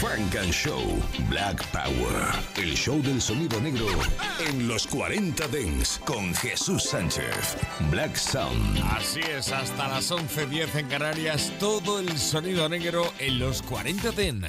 [0.00, 0.80] Frank and Show
[1.28, 2.32] Black Power.
[2.56, 3.86] El show del sonido negro
[4.38, 7.56] en los 40 Dens con Jesús Sánchez.
[7.90, 8.80] Black Sound.
[8.96, 14.46] Así es, hasta las 11.10 en Canarias, todo el sonido negro en los 40 Dens.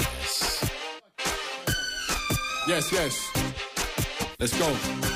[2.67, 3.15] Yes, yes.
[4.37, 5.08] Let's go.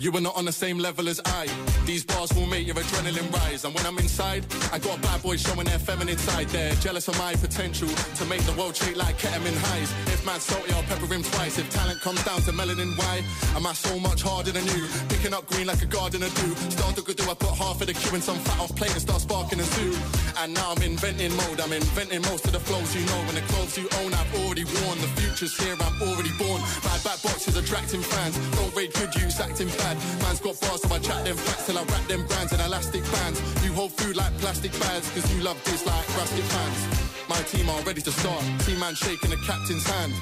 [0.00, 1.48] You are not on the same level as I.
[1.84, 3.64] These bars will make your adrenaline rise.
[3.64, 6.46] And when I'm inside, I got a bad boys showing their feminine side.
[6.50, 9.90] They're jealous of my potential to make the world shake like ketamine highs.
[10.14, 11.58] If man's salty, I'll pepper him twice.
[11.58, 13.24] If talent comes down to melanin, why
[13.56, 14.86] am I so much harder than you?
[15.08, 16.54] Picking up green like a gardener do.
[16.70, 19.00] Start to do, I put half of the cue in some fat off plate and
[19.00, 19.96] start sparking a zoo.
[20.38, 21.60] And now I'm inventing mode.
[21.60, 23.20] I'm inventing most of the flows you know.
[23.26, 24.98] And the clothes you own, I've already worn.
[25.02, 26.62] The future's here, I'm already born.
[26.86, 28.38] My back box is attracting fans.
[28.54, 30.22] Don't rate good use, acting bad.
[30.22, 33.02] Man's got bars, so I chat them facts till I wrap them brands in elastic
[33.12, 33.38] bands.
[33.64, 36.80] You hold food like plastic bags, cause you love this like rustic fans.
[37.28, 38.42] My team are ready to start.
[38.64, 40.12] Team man shaking the captain's hand.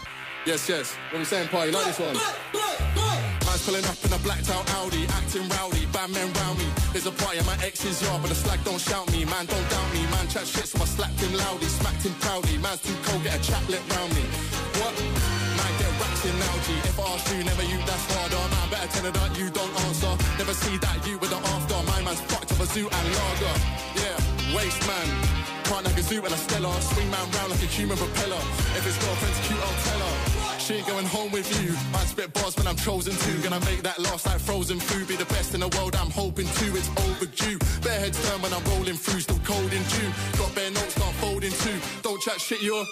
[0.46, 0.94] Yes, yes.
[1.10, 1.72] What we saying, party?
[1.72, 2.14] Like this one.
[3.46, 6.66] Man's pulling up in a blacked out Audi, acting rowdy, bad men round me.
[6.92, 9.24] There's a party at my ex's yard, but the slag don't shout me.
[9.24, 10.02] Man, don't doubt me.
[10.14, 12.58] Man, chat shit, so I slapped him loudly, smacked him proudly.
[12.58, 14.22] Man's too cold, get a chaplet round me.
[14.78, 15.35] What?
[16.26, 16.72] Man, get wrapped in now, G.
[16.88, 18.42] If I ask you, never you, that's harder.
[18.50, 20.12] Man, better tell her that you don't answer.
[20.38, 21.78] Never see that you with the after.
[21.86, 23.54] My man's fucked up a zoo and lager.
[23.94, 24.16] Yeah,
[24.54, 25.08] waste man.
[25.64, 26.72] Can't like a zoo and a stellar.
[26.80, 28.42] Swing man round like a human propeller.
[28.78, 30.14] If his girlfriend's cute, I'll tell her.
[30.58, 31.74] She ain't going home with you.
[31.94, 33.30] I spit bars when I'm chosen to.
[33.42, 35.08] Gonna make that last like frozen food.
[35.08, 36.66] Be the best in the world, I'm hoping to.
[36.74, 37.58] It's overdue.
[37.82, 39.20] Bare heads turn when I'm rolling through.
[39.20, 40.12] Still cold in June.
[40.38, 41.78] Got bare notes, can't fold in two.
[42.02, 42.86] Don't chat shit, you're.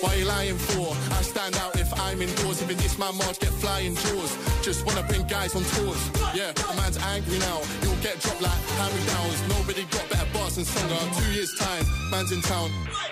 [0.00, 0.96] Why you lying for?
[1.12, 2.62] I stand out if I'm indoors.
[2.62, 4.32] Even this my March get flying jaws.
[4.62, 6.00] Just wanna bring guys on tours.
[6.34, 7.60] Yeah, a man's angry now.
[7.82, 9.40] You'll get dropped like hand me downs.
[9.48, 10.96] Nobody got better bars than Songa.
[11.20, 12.70] Two years time, man's in town.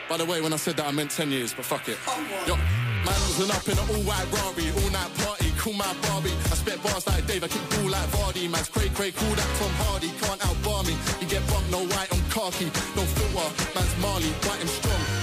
[0.08, 1.98] By the way, when I said that, I meant ten years, but fuck it.
[2.46, 5.52] Yo, man was up in an all-white Rari, all-night party.
[5.58, 6.32] Call my Barbie.
[6.52, 7.44] I spit bars like Dave.
[7.44, 8.48] I kick ball like Vardy.
[8.48, 9.12] Man's cray cray.
[9.12, 10.10] cool that Tom Hardy.
[10.22, 10.96] Can't outbar me.
[11.20, 12.66] You get bumped, no white on khaki,
[12.96, 13.48] no filter.
[13.74, 15.17] Man's Marley, white and strong.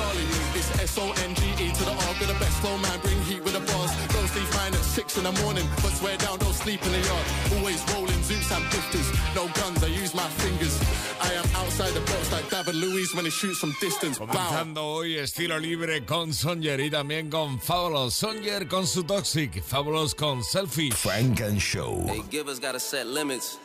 [0.00, 0.58] Cool man Charlie.
[0.58, 2.14] It's S O N G E to the R.
[2.18, 3.00] Be the best flow man.
[3.00, 3.92] Bring heat with the bars.
[4.08, 6.98] Don't sleep fine at six in the morning, but swear down, don't sleep in the
[6.98, 7.26] yard.
[7.56, 9.08] Always rolling Zoots and pifters.
[9.34, 9.82] No guns.
[9.82, 10.78] I use my fingers.
[11.20, 14.18] I am outside the box like David Luiz when he shoots from distance.
[14.18, 14.26] Bow.
[14.26, 18.14] Comenzando hoy estilo libre con Songer y también con Fabolous.
[18.14, 20.90] Songer con su Toxic, Fabolous con Selfie.
[20.92, 22.04] Funk and Show.
[22.06, 23.58] Hey, givers gotta set limits.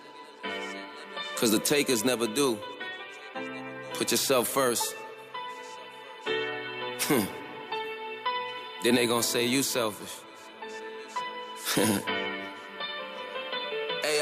[1.38, 2.58] Cause the takers never do.
[3.98, 4.96] Put yourself first.
[7.08, 7.24] Hmm.
[8.84, 10.12] then they gonna say you selfish.
[11.76, 12.02] hey,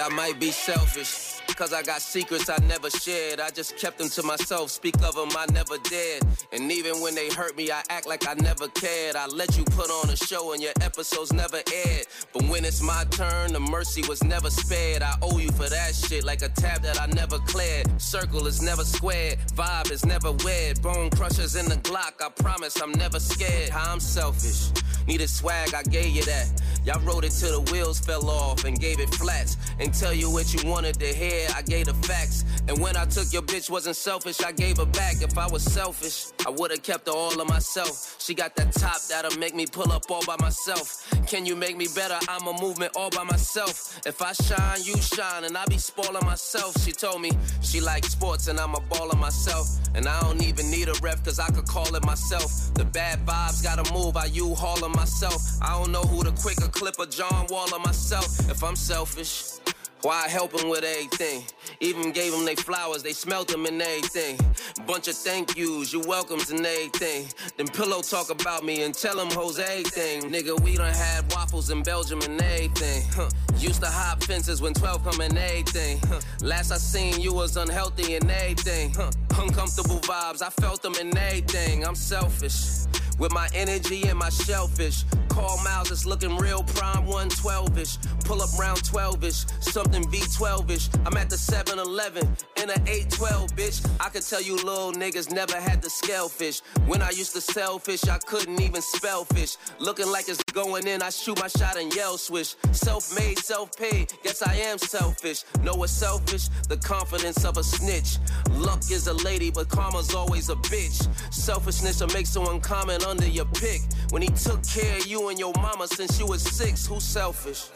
[0.02, 1.33] I might be selfish.
[1.56, 3.40] Cause I got secrets I never shared.
[3.40, 4.72] I just kept them to myself.
[4.72, 6.24] Speak of them, I never did.
[6.52, 9.16] And even when they hurt me, I act like I never cared.
[9.16, 12.08] I let you put on a show and your episodes never aired.
[12.34, 15.04] But when it's my turn, the mercy was never spared.
[15.04, 18.02] I owe you for that shit like a tab that I never cleared.
[18.02, 19.38] Circle is never squared.
[19.56, 20.82] Vibe is never weird.
[20.82, 22.22] Bone crushers in the Glock.
[22.22, 23.70] I promise I'm never scared.
[23.70, 24.72] How I'm selfish.
[25.08, 26.63] Needed swag, I gave you that.
[26.86, 29.56] Y'all rode it till the wheels fell off and gave it flats.
[29.80, 31.48] And tell you what you wanted to hear.
[31.56, 32.44] I gave the facts.
[32.68, 35.22] And when I took your bitch, wasn't selfish, I gave her back.
[35.22, 38.18] If I was selfish, I would've kept her all of myself.
[38.20, 41.10] She got that top that'll make me pull up all by myself.
[41.28, 42.18] Can you make me better?
[42.28, 44.00] I'm a movement all by myself.
[44.06, 46.78] If I shine, you shine, and I be spoiling myself.
[46.84, 49.68] She told me she likes sports and I'm a baller myself.
[49.96, 52.74] And I don't even need a ref cause I could call it myself.
[52.74, 55.42] The bad vibes gotta move, I you hauling myself.
[55.62, 58.28] I don't know who the quicker clipper, John Waller myself.
[58.50, 59.60] If I'm selfish.
[60.04, 61.46] Why I help them with everything?
[61.80, 64.38] Even gave them they flowers, they smelt them and everything.
[64.86, 67.30] Bunch of thank yous, you welcomes and everything.
[67.56, 70.24] Then pillow talk about me and tell them hoes everything.
[70.24, 73.04] Nigga, we done had waffles in Belgium and everything.
[73.14, 73.30] Huh.
[73.58, 76.00] Used to hop fences when 12 come and everything.
[76.10, 76.20] Huh.
[76.42, 78.94] Last I seen you was unhealthy and everything.
[78.94, 79.12] Huh.
[79.40, 81.86] Uncomfortable vibes, I felt them in everything.
[81.88, 82.88] I'm selfish.
[83.24, 85.06] With my energy and my shellfish.
[85.30, 88.26] Call Miles, it's looking real prime 112ish.
[88.26, 90.90] Pull up round 12ish, something V12ish.
[91.06, 92.28] I'm at the 7 Eleven
[92.62, 93.90] in an 812, bitch.
[94.02, 96.60] I could tell you little niggas never had the scale fish.
[96.86, 99.56] When I used to sell fish, I couldn't even spell fish.
[99.80, 102.56] Looking like it's going in, I shoot my shot and yell swish.
[102.74, 105.46] Self made, self paid, guess I am selfish.
[105.62, 106.50] Know what's selfish?
[106.68, 108.18] The confidence of a snitch.
[108.52, 111.08] Luck is a lady, but karma's always a bitch.
[111.34, 113.82] Selfishness will make someone comment under your pick.
[114.10, 117.68] When he took care of you and your mama since you was six, who's selfish?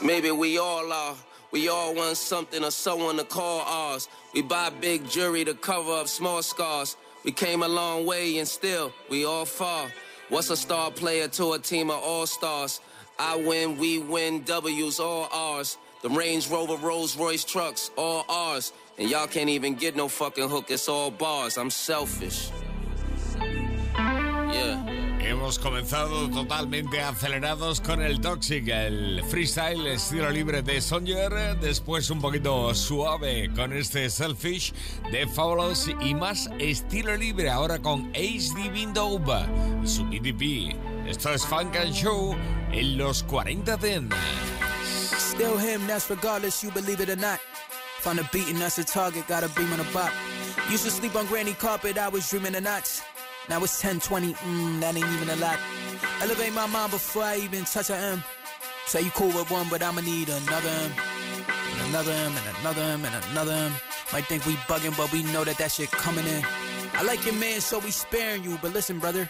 [0.00, 1.16] Maybe we all are.
[1.50, 4.08] We all want something or someone to call ours.
[4.32, 6.96] We buy big jewelry to cover up small scars.
[7.24, 9.88] We came a long way and still we all fall.
[10.28, 12.80] What's a star player to a team of all stars?
[13.18, 15.76] I win, we win, W's all ours.
[16.02, 18.72] The Range Rover Rolls Royce trucks, all ours.
[18.96, 21.58] And y'all can't even get no fucking hook, it's all bars.
[21.58, 22.50] I'm selfish.
[25.42, 32.20] Hemos comenzado totalmente acelerados con el Toxic, el freestyle estilo libre de Sonyer, después un
[32.20, 34.72] poquito suave con este Selfish
[35.10, 39.48] de Fabulous y más estilo libre ahora con HD Windova
[39.82, 40.76] y su PDP.
[41.08, 42.36] Esto es Funk and Show
[42.70, 44.10] en los 40 Ten.
[45.18, 47.40] Still him, that's regardless, you believe it or not.
[48.02, 50.12] Found a beating, that's a target, got a beam on a bop.
[50.70, 53.02] Used to sleep on granny carpet, I was dreaming of knots.
[53.48, 55.58] Now it's 1020, mmm, that ain't even a lot.
[56.20, 58.22] Elevate my mind before I even touch a M.
[58.86, 60.92] Say you cool with one, but I'ma need another M.
[61.48, 63.72] And another M, and another M, and another M.
[64.12, 66.44] Might think we bugging, but we know that that shit coming in.
[66.94, 68.58] I like your man, so we sparing you.
[68.60, 69.28] But listen, brother,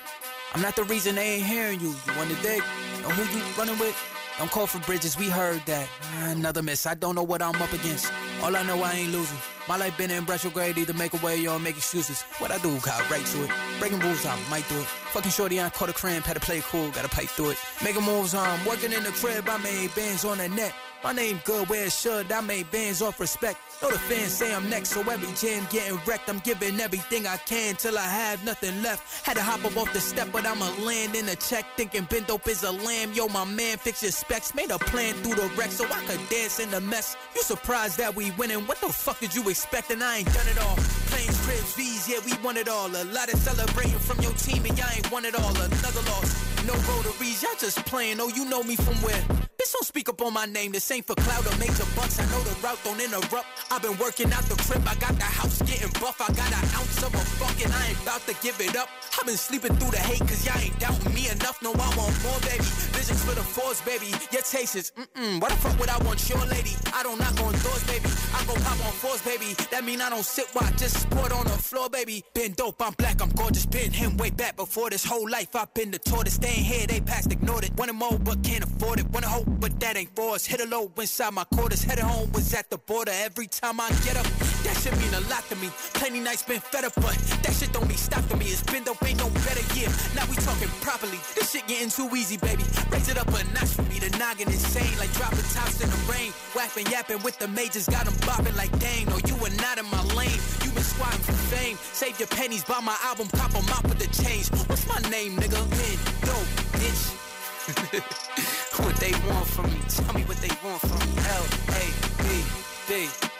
[0.55, 1.89] I'm not the reason they ain't hearing you.
[1.89, 2.61] You want to dig?
[3.03, 3.97] Know who you running with?
[4.39, 5.89] Don't call for bridges, we heard that.
[6.23, 8.11] Another miss, I don't know what I'm up against.
[8.43, 9.39] All I know, I ain't losing.
[9.69, 12.23] My life been in retrograde, either make a way or make excuses.
[12.39, 13.51] What I do, got right to it.
[13.79, 14.87] Breaking rules, I might do it.
[15.13, 17.59] Fucking shorty, I caught a cramp, had to play cool, gotta pipe through it.
[17.85, 20.75] Making moves, I'm working in the crib, I made bands on the net.
[21.05, 23.59] My name good where it should, I made bands off respect.
[23.83, 26.29] Know the fans say I'm next, so every jam getting wrecked.
[26.29, 29.27] I'm giving everything I can till I have nothing left.
[29.27, 31.67] Had to hop up off the step, but I'ma land in a check.
[31.77, 33.13] Thinking bent dope is a lamb.
[33.13, 34.55] Yo, my man, fix your specs.
[34.55, 37.17] Made a plan through the wreck so I could dance in the mess.
[37.35, 38.61] You surprised that we winning?
[38.69, 39.91] What the fuck did you expect?
[39.91, 40.77] And I ain't done it all.
[41.11, 42.87] Planes, cribs, V's, yeah, we won it all.
[42.87, 45.51] A lot of celebrating from your team, and y'all ain't won it all.
[45.51, 46.53] Another loss.
[46.67, 48.21] No rotaries, y'all just playing.
[48.21, 49.21] Oh, you know me from where?
[49.59, 50.71] Bitch, don't speak up on my name.
[50.71, 52.21] This ain't for cloud or major bucks.
[52.21, 53.47] I know the route don't interrupt.
[53.73, 54.85] I've been working out the crib.
[54.87, 56.21] I got the house getting buff.
[56.21, 57.73] I got an ounce of a fucking.
[57.73, 58.87] I ain't about to give it up.
[59.19, 61.57] I've been sleeping through the hate cause y'all ain't doubting me enough.
[61.63, 62.69] No, I want more, baby.
[62.93, 64.13] Visions for the force, baby.
[64.29, 65.41] Your taste is mm-mm.
[65.41, 66.77] Why the fuck would I want your lady?
[66.93, 68.13] I don't knock on doors, baby.
[68.37, 69.57] I go pop on floors, baby.
[69.71, 72.23] That mean I don't sit while I just sport on the floor, baby.
[72.35, 73.65] Been dope, I'm black, I'm gorgeous.
[73.65, 75.57] Been him way back before this whole life.
[75.57, 76.35] I've been the tortoise.
[76.35, 77.73] Staying here, they passed, ignored it.
[77.79, 79.07] Wanted more, but can't afford it.
[79.11, 80.45] Wanna hope, but that ain't for us.
[80.45, 81.83] Hit a low inside my quarters.
[81.83, 83.13] Headed home was at the border.
[83.15, 83.71] Every time I
[84.03, 84.27] get up,
[84.67, 85.71] that shit mean a lot to me.
[85.95, 87.15] Plenty nights been fed up, but
[87.47, 88.47] that shit don't be stop to me.
[88.47, 89.87] It's been dope, ain't no better year.
[90.19, 91.23] Now we talking properly.
[91.39, 92.65] This shit getting too easy, baby.
[92.91, 94.03] Raise it up a notch for me.
[94.03, 96.35] The noggin insane, like dropping tops in the rain.
[96.59, 99.07] Wapping, yapping with the majors, got them bopping like dang.
[99.07, 100.43] No, you were not in my lane.
[100.67, 101.79] You been squatting for fame.
[101.95, 104.51] Save your pennies, buy my album, cop 'em out with the change.
[104.67, 105.63] What's my name, nigga?
[105.71, 106.51] Pin, dope,
[106.83, 107.15] bitch.
[108.83, 109.79] what they want from me?
[109.87, 111.15] Tell me what they want from me.
[111.31, 111.47] L
[111.79, 111.85] A
[112.27, 112.43] B
[112.91, 113.32] B.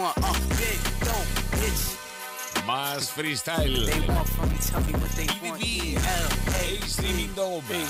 [0.00, 0.16] want.
[0.18, 1.30] Uh, big, dope,
[1.60, 1.96] bitch.
[2.66, 3.86] Más freestyle.
[3.86, 4.56] They want from me.
[4.58, 5.60] Tell me what they want.
[5.60, 5.96] PDP.
[5.96, 6.28] L
[6.60, 7.84] A Streaming Dome.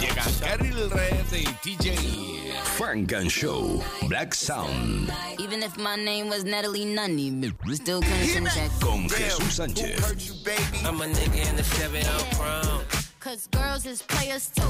[0.00, 2.52] Llega Carril Red y TJ.
[2.76, 3.82] Funk and Show.
[4.08, 5.12] Black Sound.
[5.38, 7.30] Even if my name was Natalie Nunny,
[7.66, 8.70] we still couldn't check.
[8.80, 10.02] Con Jesús Sánchez.
[10.84, 13.01] I'm a nigga in the Chevy on crown.
[13.22, 14.62] Cause girls is players too.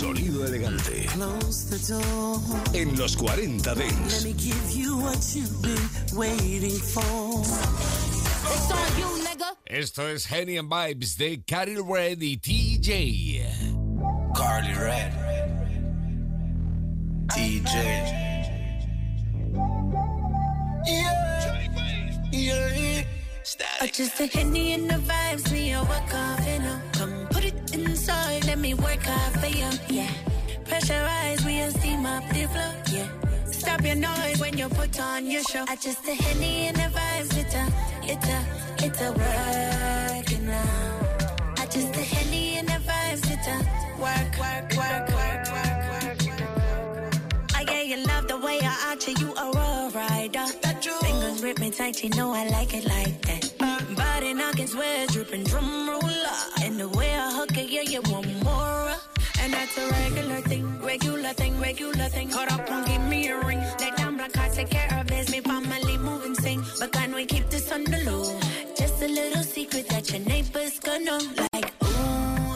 [0.00, 1.04] Sonido elegante.
[1.08, 2.40] Close the door.
[2.72, 4.24] En los 40 Let Dents.
[4.24, 7.42] me give you what you've been waiting for.
[8.50, 9.56] It's on you, nigga.
[9.66, 13.44] Esto es Henny and Vibes de Carril Red y TJ.
[14.34, 15.12] Carly Red.
[23.44, 23.64] DJ.
[23.80, 26.80] Uh, just a henny in the vibes, me a work off, you know.
[26.92, 30.08] Come put it inside, let me work hard for you, yeah.
[30.64, 33.06] Pressurize, we a steam up the flow, yeah.
[33.44, 35.64] Stop your noise when you put on your show.
[35.68, 37.64] I just a henny in the vibes, it's a,
[38.02, 41.54] it's a, it's a work now.
[41.58, 43.58] I just a henny in the vibes, it's a
[44.00, 47.54] work, work, work, work, work, work.
[47.54, 50.63] I yeah, you love the way I archer, you a raw rider
[51.44, 53.42] grip me tight, you know I like it like that.
[53.94, 56.36] Body knocking, sweat dripping, drum roller.
[56.62, 58.92] And the way I hook it, yeah, you want more.
[59.40, 62.30] And that's a regular thing, regular thing, regular thing.
[62.30, 63.60] Hold up on, give me a ring.
[63.78, 65.30] Let down black I take care of this.
[65.30, 66.64] Me family moving sing.
[66.80, 68.24] But can we keep this on the low?
[68.74, 71.20] Just a little secret that your neighbors gonna know.
[71.52, 72.54] Like, ooh,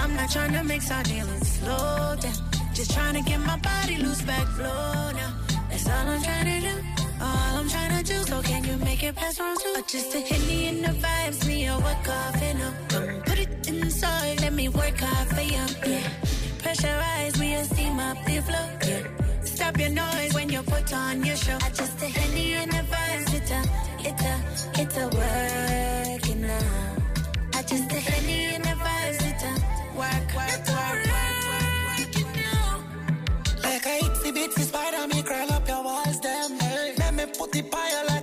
[0.00, 2.38] I'm not trying to make our dealings slow down.
[2.72, 5.32] Just trying to get my body loose back flow now.
[5.68, 7.07] That's all I'm trying to do.
[7.20, 8.18] All I'm trying to do.
[8.24, 9.74] So can you make it past round two?
[9.76, 12.72] Or just a hit me in the vibes, me a work off, know.
[12.88, 15.64] Come put it inside, let me work hard for you.
[15.86, 16.08] Yeah.
[16.62, 18.68] Pressurize, we'll steam up the flow.
[18.88, 19.02] Yeah.
[19.44, 21.58] Stop your noise when you put on your show.
[21.60, 23.62] I just a henny in the vibes, it's a,
[24.08, 26.96] it's a, it's a working now.
[27.54, 29.54] I just a henny in the vibes, it's a
[29.98, 32.84] work, work, work, work, work, working now.
[33.64, 35.47] Like a itsy bitsy spider, me crawl
[37.36, 37.62] put the
[38.08, 38.17] like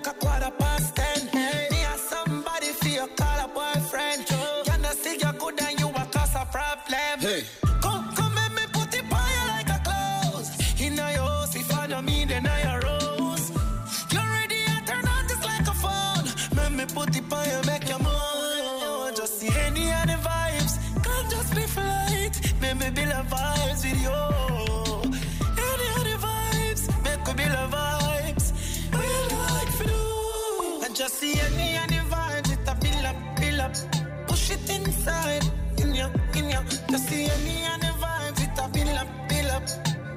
[36.89, 39.63] Just see any of the vibes, it build up, build up.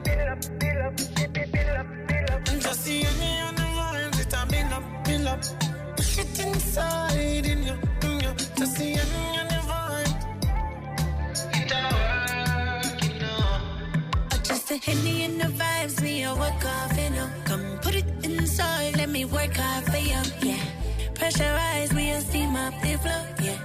[0.04, 2.48] Build up, build up.
[2.48, 5.40] And just see any of the vibes, it build up, build up.
[5.96, 8.32] Push it inside, in ya, in ya.
[8.56, 10.14] Just see any of the vibes.
[11.54, 11.82] It a
[12.82, 13.22] working.
[14.32, 17.28] Or just a henny in the vibes, me a work off, you know.
[17.44, 20.62] Come put it inside, let me work hard for you, yeah.
[21.14, 23.58] Pressurize, we'll steam up the flow, yeah.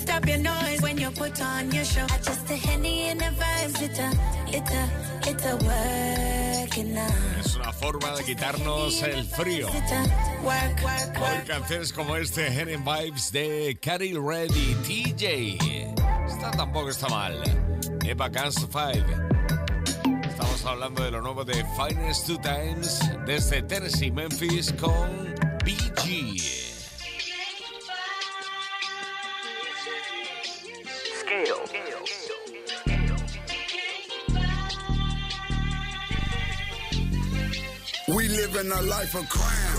[0.00, 2.04] Stop your noise when you put on your show.
[2.08, 4.10] I just a henny in the vibes, it's a,
[4.48, 4.88] it's a,
[5.30, 7.08] it's a working now.
[7.38, 9.68] Es una forma de quitarnos el frío.
[9.68, 15.58] Con canciones como este Hidden Vibes de Carol Reddy, TJ.
[16.26, 17.42] Esta tampoco está mal.
[18.04, 19.04] Eva Guns to Five.
[20.28, 26.59] Estamos hablando de lo nuevo de Finest Two Times desde Tennessee, Memphis con BG.
[31.30, 31.36] We
[38.26, 39.78] live in a life of crime,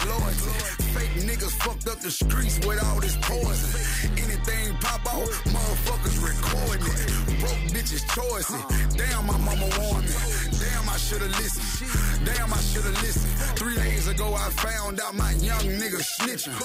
[0.00, 0.50] disloyalty.
[0.94, 3.70] Fake niggas fucked up the streets with all this poison.
[4.16, 7.40] Anything pop out, motherfuckers recording it.
[7.40, 8.62] Broke bitches choicing.
[8.96, 10.14] Damn, my mama warned me.
[10.58, 12.24] Damn, I should've listened.
[12.24, 13.32] Damn, I should've listened.
[13.58, 16.56] Three days ago, I found out my young nigga snitching.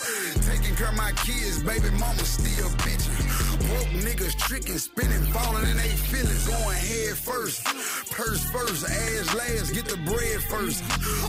[0.50, 3.45] Taking care of my kids, baby mama still bitching.
[3.68, 6.48] Broke niggas tricking, spinning, falling in they feelings.
[6.48, 7.64] Going head first,
[8.12, 10.84] purse first, ass last, get the bread first.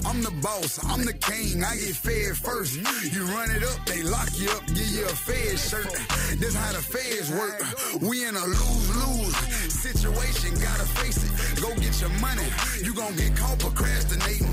[0.06, 2.76] I'm the boss, I'm the king, I get fed first.
[3.12, 5.90] You run it up, they lock you up, give you a fed shirt.
[6.38, 7.62] This how the feds work.
[8.02, 9.36] We in a lose-lose
[9.72, 11.32] situation, gotta face it.
[11.62, 12.44] Go get your money,
[12.82, 14.52] you gon' get caught procrastinating.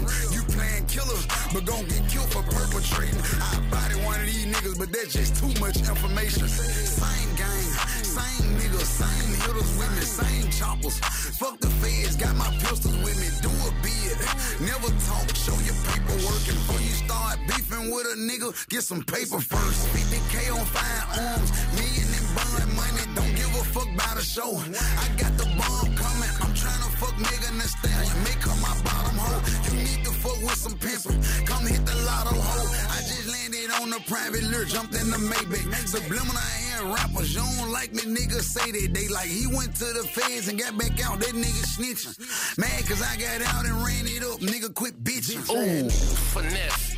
[0.94, 3.18] Killers, but gon' get killed for perpetrating.
[3.42, 6.46] I body one of these niggas, but that's just too much information.
[6.48, 7.70] Same gang,
[8.06, 11.00] same niggas, same hitters with me, same choppers.
[11.42, 14.22] Fuck the feds, got my pistols with me, do a bid.
[14.62, 16.46] Never talk, show your paperwork.
[16.46, 19.90] And before you start beefing with a nigga, get some paper first.
[19.98, 24.62] 50K on firearms, million in bond money, don't give a fuck about a show.
[24.62, 28.54] I got the bomb coming, I'm trying to fuck nigga in the stallion, make her
[28.62, 29.42] my bottom hoe.
[29.66, 30.03] You need
[30.44, 31.16] with some pimpin',
[31.48, 32.68] come hit the lotto hoe.
[32.92, 35.88] I just landed on the private lure, jumped in the Maybach.
[35.88, 36.38] Subliminal
[36.74, 40.04] air rappers, you don't like me, niggas say that they like he went to the
[40.04, 42.18] feds and got back out, that nigga snitching.
[42.58, 45.42] Mad cause I got out and ran it up, nigga quit bitching.
[45.50, 46.96] Ooh, finesse.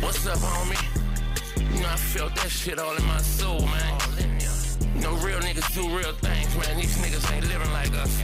[0.00, 0.78] What's up, homie?
[1.74, 4.40] You know, I felt that shit all in my soul, man.
[4.94, 6.76] You know, real niggas do real things, man.
[6.76, 8.22] These niggas ain't living like us.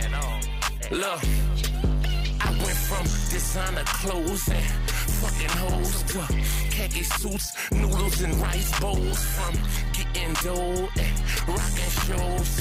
[0.90, 1.26] Look, I
[1.56, 1.71] went
[2.92, 6.18] from designer clothes and fucking hoes to
[6.70, 9.18] khaki suits, noodles and rice bowls.
[9.36, 9.54] From
[10.12, 10.36] getting
[10.98, 12.52] and rocking shows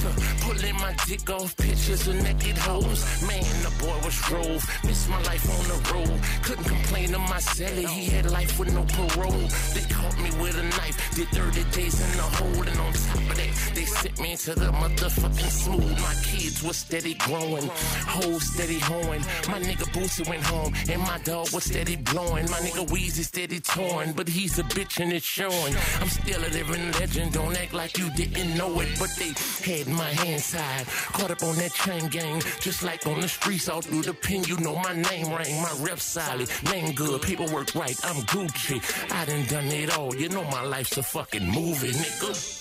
[0.41, 3.01] pulling my dick off pictures of naked hoes.
[3.27, 6.19] Man, the boy was drove, missed my life on the road.
[6.43, 9.47] Couldn't complain to my celly, he had life with no parole.
[9.73, 13.15] They caught me with a knife, did 30 days in the hole, and on top
[13.17, 15.99] of that, they sent me to the motherfucking smooth.
[16.01, 17.67] My kids was steady growing,
[18.07, 19.21] hoes steady hoeing.
[19.49, 22.49] My nigga Boosie went home, and my dog was steady blowing.
[22.49, 25.75] My nigga Weezy steady torn, but he's a bitch and it's showing.
[25.99, 28.89] I'm still a living legend, don't act like you didn't know it.
[28.99, 29.33] But they
[29.65, 32.41] had my hand side, caught up on that chain gang.
[32.59, 35.61] Just like on the streets, all through the pen, you know my name rang.
[35.61, 38.79] My rep solid, name good, paperwork right, I'm Gucci.
[39.11, 42.57] I done done it all, you know my life's a fucking movie, nigga.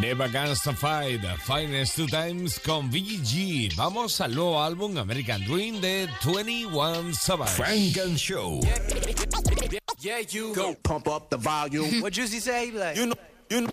[0.00, 3.74] Never Gonna Fight, the Finesse2Tymes con BG.
[3.76, 7.50] Vamos al nuevo álbum American Dream de 21 Savage.
[7.50, 8.60] Funk and Show.
[10.04, 12.02] Yeah, you go pump up the volume.
[12.02, 12.70] What Juicy say?
[12.70, 13.14] Like, you know.
[13.48, 13.70] You know.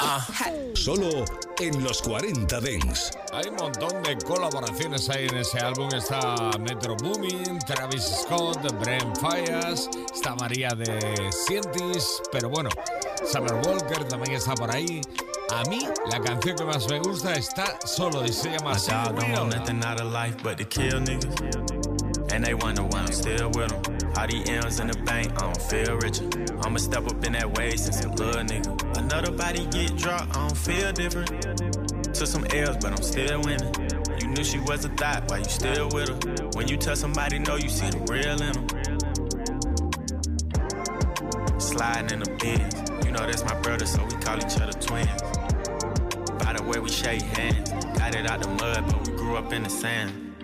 [0.00, 0.74] Uh.
[0.74, 1.26] Solo
[1.60, 3.10] en los 40 Dents.
[3.34, 5.90] Hay un montón de colaboraciones ahí en ese álbum.
[5.94, 10.98] Está Metro Boomin, Travis Scott, Brent Fayas, está María de
[11.46, 12.70] Cientis, pero bueno,
[13.30, 15.02] Summer Walker también está por ahí.
[15.50, 18.78] A mí, la canción que más me gusta está solo y se llama My
[23.34, 26.24] dog All these M's in the bank, I don't feel richer.
[26.62, 28.96] I'ma step up in that way since a little nigga.
[28.96, 31.30] Another body get dropped, I don't feel different.
[32.14, 33.74] Took some L's, but I'm still winning.
[34.20, 36.48] You knew she was a thought, why you still with her?
[36.54, 38.68] When you tell somebody no, you see the real in them.
[41.58, 45.10] Sliding in the biz, you know that's my brother, so we call each other twins.
[46.38, 49.52] By the way we shake hands, got it out the mud, but we grew up
[49.52, 50.34] in the sand.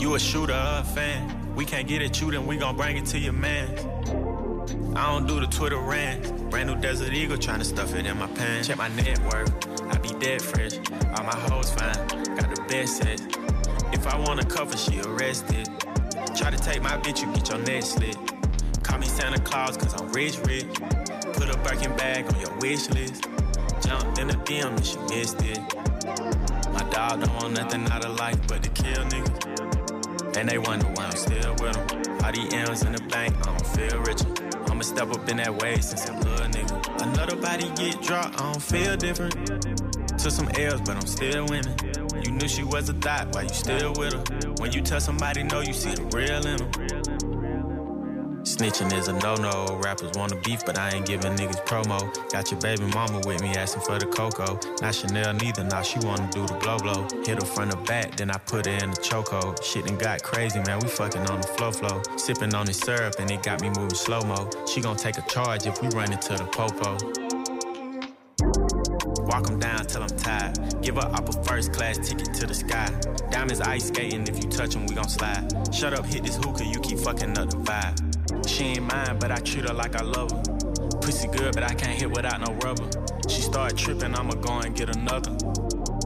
[0.00, 1.39] You a shooter a fan?
[1.54, 3.68] We can't get at you, then we gon' bring it to your man.
[4.96, 6.50] I don't do the Twitter rant.
[6.50, 8.68] Brand new Desert Eagle trying to stuff it in my pants.
[8.68, 9.48] Check my network,
[9.90, 10.76] I be dead fresh.
[11.16, 11.94] All my hoes fine,
[12.36, 13.20] got the best set.
[13.92, 15.68] If I want to cover, she arrested.
[16.36, 18.16] Try to take my bitch, you get your neck slit.
[18.82, 20.66] Call me Santa Claus, cause I'm rich, rich.
[21.34, 23.28] Put a Birkin bag on your wish list.
[23.82, 25.58] Jumped in the DM and she missed it.
[26.72, 29.49] My dog don't want nothing out of life but to kill niggas.
[30.36, 32.20] And they wonder why I'm still with them.
[32.24, 34.26] All these M's in the bank, I don't feel richer.
[34.70, 37.02] I'ma step up in that way since I'm a little nigga.
[37.02, 39.34] Another body get dropped, I don't feel different.
[40.18, 41.76] Took some L's, but I'm still winning.
[42.22, 44.50] You knew she was a thought, why you still with her?
[44.58, 47.49] When you tell somebody no, you see the real in them.
[48.42, 49.78] Snitching is a no-no.
[49.82, 52.00] Rappers want to beef, but I ain't giving niggas promo.
[52.32, 54.58] Got your baby mama with me asking for the cocoa.
[54.80, 57.06] Not Chanel neither, now she wanna do the blow blow.
[57.24, 59.54] Hit her front or back, then I put her in the choco.
[59.62, 60.78] Shit done got crazy, man.
[60.80, 62.02] We fucking on the flow flow.
[62.16, 64.48] Sipping on this syrup and it got me moving slow mo.
[64.66, 66.96] She gon' take a charge if we run into the popo.
[69.26, 70.82] Walk 'em down till I'm tired.
[70.82, 72.88] Give her up a first class ticket to the sky.
[73.30, 75.46] Diamonds ice skating, if you touch 'em, we gon' slide.
[75.72, 78.09] Shut up, hit this hookah, you keep fucking up the vibe.
[78.50, 80.42] She ain't mine, but I treat her like I love her.
[81.00, 82.90] Pussy good, but I can't hit without no rubber.
[83.28, 85.30] She start tripping, I'ma go and get another.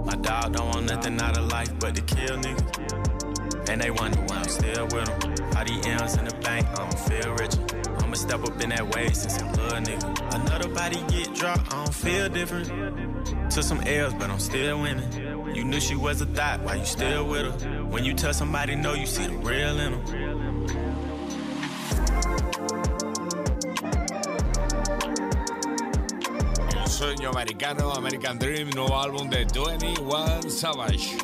[0.04, 3.70] My dog don't want nothing out of life but to kill niggas.
[3.70, 5.57] And they wonder why I'm still with them.
[5.57, 8.04] All these M's in the bank, I don't feel richer.
[8.04, 10.35] I'ma step up in that way since a little nigga.
[10.35, 13.50] Another body get dropped, I don't feel different.
[13.50, 15.54] Took some L's, but I'm still winning.
[15.57, 17.85] You knew she was a thought, why you still with her?
[17.85, 20.34] When you tell somebody no, you see the real in them.
[27.05, 31.19] Sueño americano, American Dream, nuevo álbum de 21 Savage.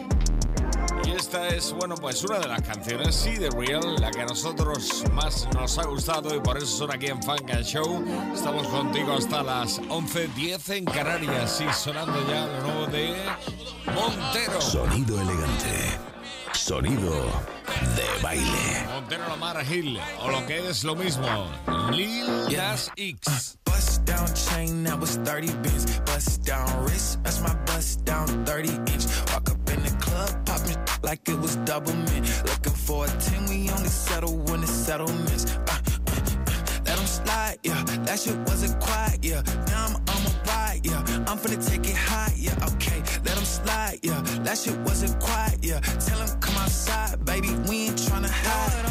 [1.06, 4.26] Y esta es, bueno, pues una de las canciones, sí, de Real, la que a
[4.26, 8.04] nosotros más nos ha gustado y por eso son aquí en Funk and Show.
[8.34, 13.14] Estamos contigo hasta las 11.10 en Canarias y sonando ya lo nuevo de
[13.86, 14.60] Montero.
[14.60, 16.09] Sonido elegante.
[16.70, 17.10] Sonido
[17.96, 18.86] de baile.
[18.86, 21.50] Montero Lamar Hill, o lo que es lo mismo,
[21.90, 23.58] Lil Nas X.
[23.64, 25.98] Bust down chain that was 30 bins.
[26.06, 29.06] Bust down wrist, that's my bust down 30 inch.
[29.32, 32.24] Walk up in the club, popping like it was double mint.
[32.46, 35.46] Looking for a 10, we only settle when it's settlements.
[35.46, 36.20] Uh, uh, uh,
[36.86, 37.82] let them slide, yeah.
[38.06, 39.42] That shit wasn't quiet, yeah.
[39.66, 41.00] Now I'm on my ride, yeah.
[41.26, 42.54] I'm finna take it high, yeah.
[42.74, 44.20] Okay, let them slide, yeah.
[44.44, 45.80] That shit wasn't quiet, yeah.
[45.80, 47.50] Tell them come outside, baby.
[47.68, 48.89] We ain't tryna hide.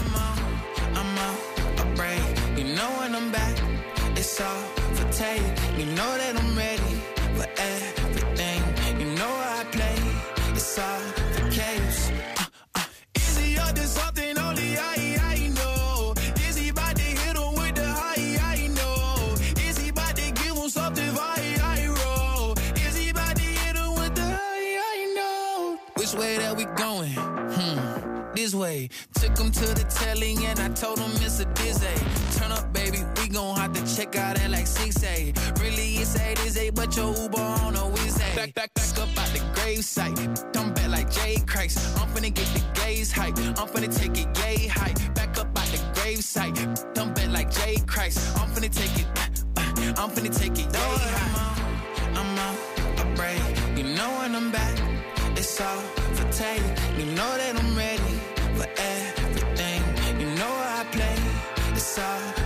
[28.79, 29.19] Way that we going?
[29.19, 29.27] This way.
[29.27, 32.39] Took him to the telly and I told him it's a dizzy.
[32.39, 35.61] Turn up, baby, we gon' have to check out that like 6A.
[35.61, 38.35] Really, it's 8 is 8, but your Uber on a Wednesday.
[38.35, 40.15] Back, back, back up out the grave site.
[40.53, 41.97] Come back like Jay Christ.
[41.99, 43.37] I'm finna get the gaze hype.
[43.37, 44.97] I'm finna take it gay hype.
[45.15, 46.55] Back up out the grave site.
[46.95, 48.37] Come back like Jay Christ.
[48.37, 49.07] I'm finna take it.
[49.17, 52.17] Uh, uh, I'm finna take it gay hype.
[52.17, 53.41] I'm out, I'm out, break.
[53.77, 54.77] You know when I'm back,
[55.37, 55.79] it's all
[56.15, 56.61] for take.
[56.97, 58.08] You know that I'm ready for everything.
[58.08, 58.08] You
[60.39, 61.17] know I play,
[61.75, 62.38] it's all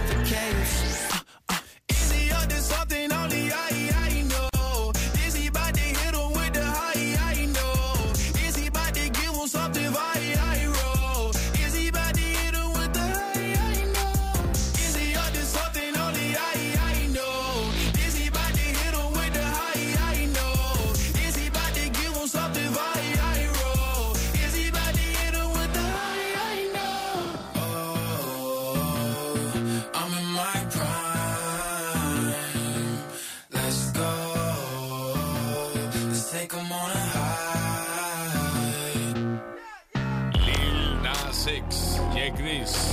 [42.24, 42.32] X, J.
[42.38, 42.92] Chris.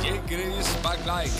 [0.00, 0.20] J.
[0.28, 1.32] Chris Back Like.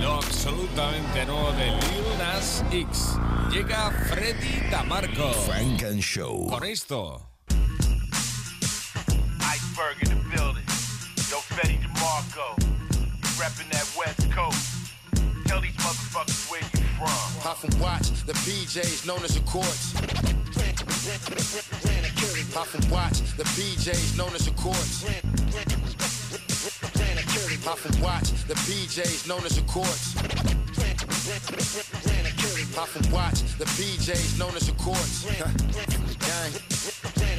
[0.00, 3.16] Lo absolutamente nuevo de Lil Nas X.
[3.52, 5.32] Llega Freddy Damarco.
[5.46, 6.48] Funk and Show.
[6.48, 7.22] Con esto.
[9.42, 10.66] Iceberg in the building.
[11.30, 12.58] Yo, Fetty DeMarco.
[12.58, 14.92] You reppin' that West Coast.
[15.46, 17.42] Tell these motherfuckers where you from.
[17.42, 19.94] Pop and watch the PJs known as the courts.
[22.52, 25.04] Pop and watch the PJs known as the courts.
[27.64, 30.14] Pop and watch the PJs known as the courts.
[32.74, 35.24] Pop and watch the PJs known as the courts.
[36.26, 37.29] Gang.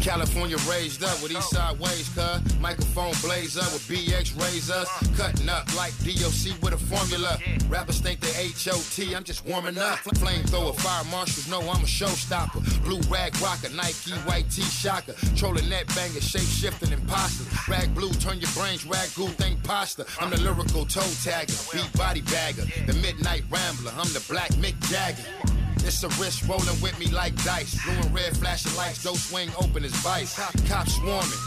[0.00, 2.58] California raised up with east side ways, cuz.
[2.58, 4.88] Microphone blaze up with BX raise us.
[5.16, 7.38] Cutting up like DOC with a formula.
[7.68, 9.14] Rappers think they H.O.T.
[9.14, 9.98] I'm just warming up.
[9.98, 12.82] Flamethrower, fire marshals know I'm a showstopper.
[12.82, 15.14] Blue rag rocker, Nike white tee shocker.
[15.36, 17.44] Trolling that banger, shape shifting imposter.
[17.70, 20.06] Rag blue, turn your brains rag goo, think pasta.
[20.18, 22.64] I'm the lyrical toe tagger, beat body bagger.
[22.86, 25.49] The midnight rambler, I'm the black Mick Jagger.
[25.84, 27.74] It's a wrist rolling with me like dice.
[27.84, 30.34] Blue and red flashing lights, dope swing open as vice.
[30.68, 31.40] Cops swarming,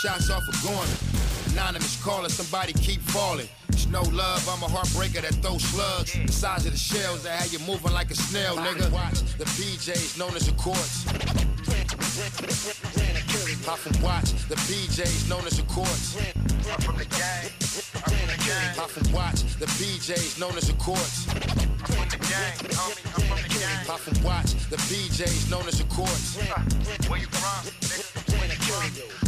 [0.00, 0.88] shots off a Gorman.
[1.52, 3.48] Anonymous caller, somebody keep falling.
[3.68, 6.12] It's no love, I'm a heartbreaker that throws slugs.
[6.12, 8.90] The size of the shells that have you moving like a snail, nigga.
[8.90, 11.04] Watch the PJs known as the courts.
[13.64, 16.16] Pop and watch the PJs known as the courts.
[16.70, 17.48] I'm from the gang.
[17.94, 18.76] I'm from the gang.
[18.76, 21.26] Pop and watch the PJs known as the courts.
[21.28, 22.52] I'm from the gang.
[22.60, 23.86] I'm from the gang.
[23.86, 26.36] Pop and watch the PJs known as the courts.
[27.08, 28.63] Where you from?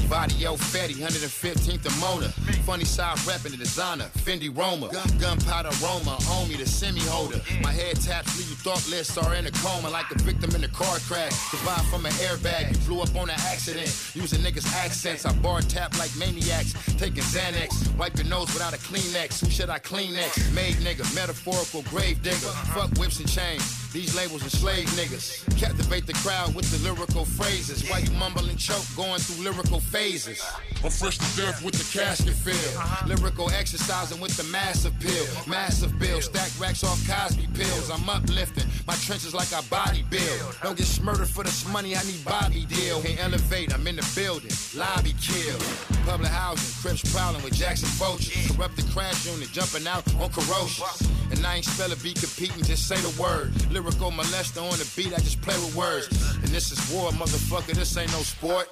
[0.09, 2.29] Body O Fetty, 115th and Mona.
[2.65, 4.89] Funny side reppin' the designer, Fendi Roma.
[5.19, 6.17] Gunpowder Roma,
[6.49, 7.41] me, the semi holder.
[7.63, 10.69] My head taps leave you thoughtless or in a coma like the victim in a
[10.69, 11.33] car crash.
[11.51, 13.89] Survived from an airbag, you blew up on an accident.
[14.15, 16.73] Using niggas' accents, I bar tap like maniacs.
[16.97, 19.41] Taking Xanax, wipe your nose without a Kleenex.
[19.41, 20.13] Who should I clean?
[20.55, 22.53] Made nigga, metaphorical grave digger.
[22.75, 23.86] Fuck whips and chains.
[23.97, 25.41] These labels enslave niggas.
[25.59, 27.89] Captivate the crowd with the lyrical phrases.
[27.89, 30.45] While you mumble and choke, going through lyrical phases.
[30.85, 32.79] I'm fresh to death with the casket feel.
[32.79, 33.09] Uh-huh.
[33.09, 35.25] Lyrical exercising with the massive pill.
[35.47, 37.91] Massive bill, stack racks off Cosby pills.
[37.91, 40.59] I'm uplifting my trenches like I body build.
[40.63, 43.01] Don't get smurdered for this money, I need Bobby deal.
[43.01, 44.53] Can't elevate, I'm in the building.
[44.77, 45.59] Lobby kill.
[46.05, 48.55] Public housing, Crips prowling with Jackson vultures.
[48.55, 50.85] Corrupt the crash unit, jumping out on corrosion.
[51.31, 53.53] And I ain't spell a beat competing, just say the word.
[53.87, 56.09] Lyrical molester on the beat, I just play with words.
[56.35, 58.69] And this is war, motherfucker, this ain't no sport.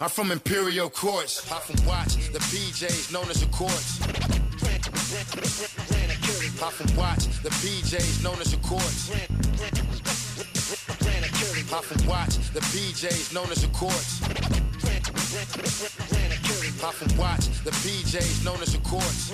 [0.00, 1.44] I'm from Imperial Courts.
[1.48, 3.98] Pop from watch the PJs known as the courts.
[6.56, 9.10] Pop and watch the PJs known as the courts.
[11.68, 14.20] Pop and watch the PJs known as the courts.
[16.80, 19.32] Pop and watch the PJs known as the courts.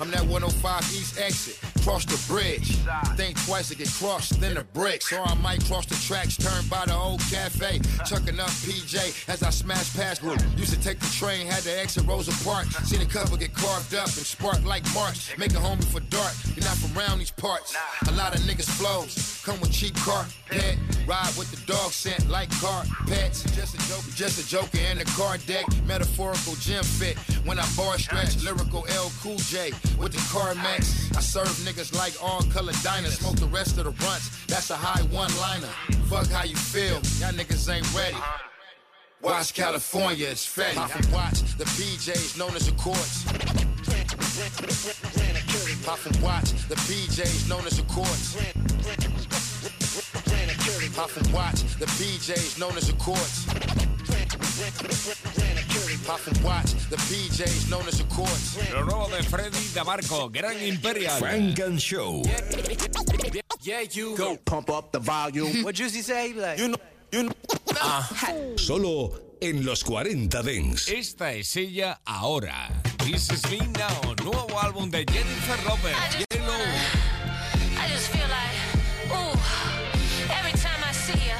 [0.00, 1.58] I'm that 105 East exit.
[1.82, 2.76] Cross the bridge.
[3.16, 5.12] Think twice to get crossed, then the bricks.
[5.12, 7.80] Or I might cross the tracks, turn by the old cafe.
[8.04, 10.40] Chucking up PJ as I smash past group.
[10.56, 12.66] Used to take the train, had to exit Rosa Park.
[12.84, 15.36] Seen a couple get carved up and spark like March.
[15.38, 16.34] Make a homie for dark.
[16.54, 17.74] You're not from around these parts.
[18.08, 19.35] A lot of niggas flows.
[19.46, 23.44] Come with cheap car, pet Ride with the dog scent like car, pets.
[23.54, 25.64] Just a joker, just a joker in the car deck.
[25.86, 27.16] Metaphorical gym fit.
[27.46, 31.16] When I bar stretch, lyrical L Cool J with the CarMax.
[31.16, 33.20] I serve niggas like all color diners.
[33.20, 35.70] Smoke the rest of the runs That's a high one liner.
[36.08, 36.96] Fuck how you feel.
[37.20, 38.16] Y'all niggas ain't ready.
[39.22, 40.76] Watch California, it's fatty.
[41.12, 43.22] Watch the PJs known as the courts.
[45.86, 48.34] Huff and watch the PJs known as the courts.
[56.06, 58.72] Huff and watch the PJs known as the courts.
[58.72, 61.18] Lo nuevo de Freddy de Marco, Gran Imperial.
[61.20, 62.22] Funk and Show.
[62.24, 64.36] Yeah, yeah, you go.
[64.44, 65.62] Pump up the volume.
[65.62, 66.32] What Juicy say?
[66.32, 66.78] Like, you know,
[67.12, 67.32] you know.
[67.80, 68.02] Uh.
[68.56, 70.88] Solo en los 40 Dents.
[70.88, 72.68] Esta es ella ahora.
[73.04, 76.26] This is me now, nuevo álbum de Jennifer Roberts.
[76.30, 76.46] Yellow.
[76.46, 76.64] Wanna,
[77.78, 78.56] I just feel like,
[79.12, 79.38] ooh,
[80.30, 81.38] every time I see you,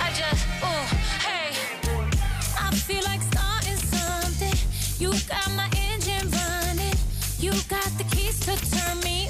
[0.00, 0.86] I just, ooh,
[1.24, 1.54] hey.
[2.58, 4.54] I feel like starting something.
[4.98, 6.94] You got my engine running.
[7.38, 9.28] You got the keys to turn me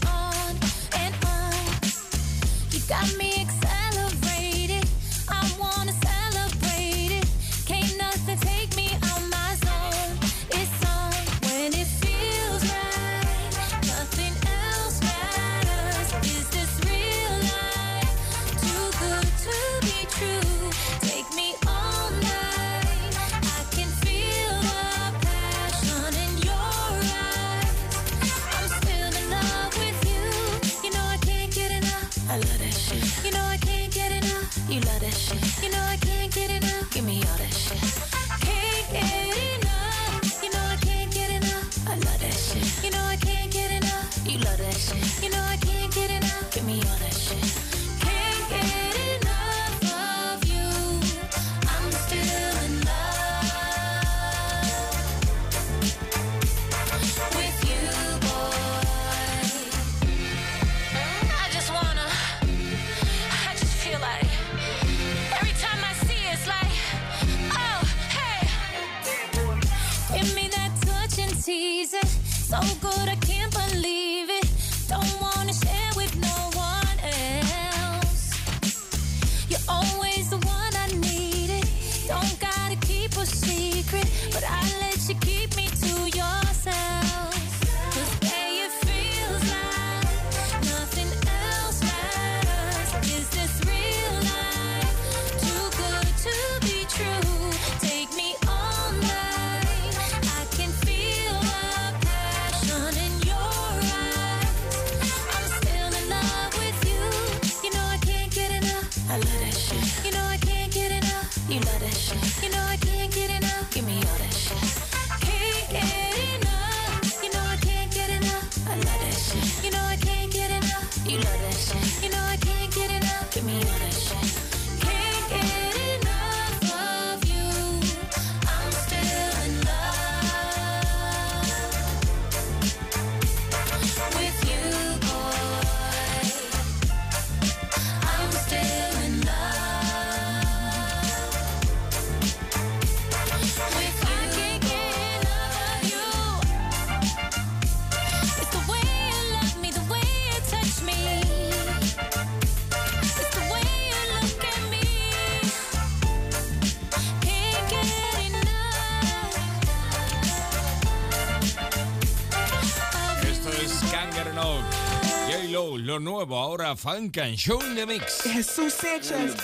[166.76, 168.24] Funk and show in the mix.
[168.24, 169.36] Jesus Sanchez.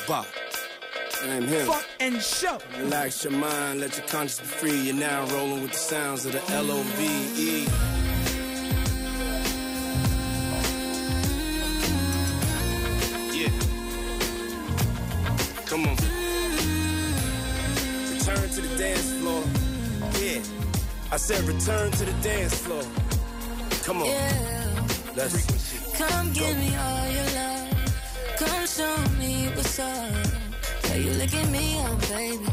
[1.22, 1.66] I'm him.
[1.66, 2.58] Fuck and show.
[2.78, 4.80] Relax your mind, let your conscience be free.
[4.80, 7.04] You're now rolling with the sounds of the L O V
[7.36, 7.64] E.
[13.32, 13.50] Yeah.
[15.66, 15.96] Come on.
[18.12, 19.44] Return to the dance floor.
[20.20, 20.42] Yeah.
[21.12, 22.82] I said return to the dance floor.
[23.84, 24.06] Come on.
[24.06, 24.86] Yeah.
[25.16, 25.69] Let's.
[26.00, 27.68] Come give me all your love.
[28.38, 30.12] Come show me what's up.
[30.84, 32.46] Yeah, you look at me, oh baby.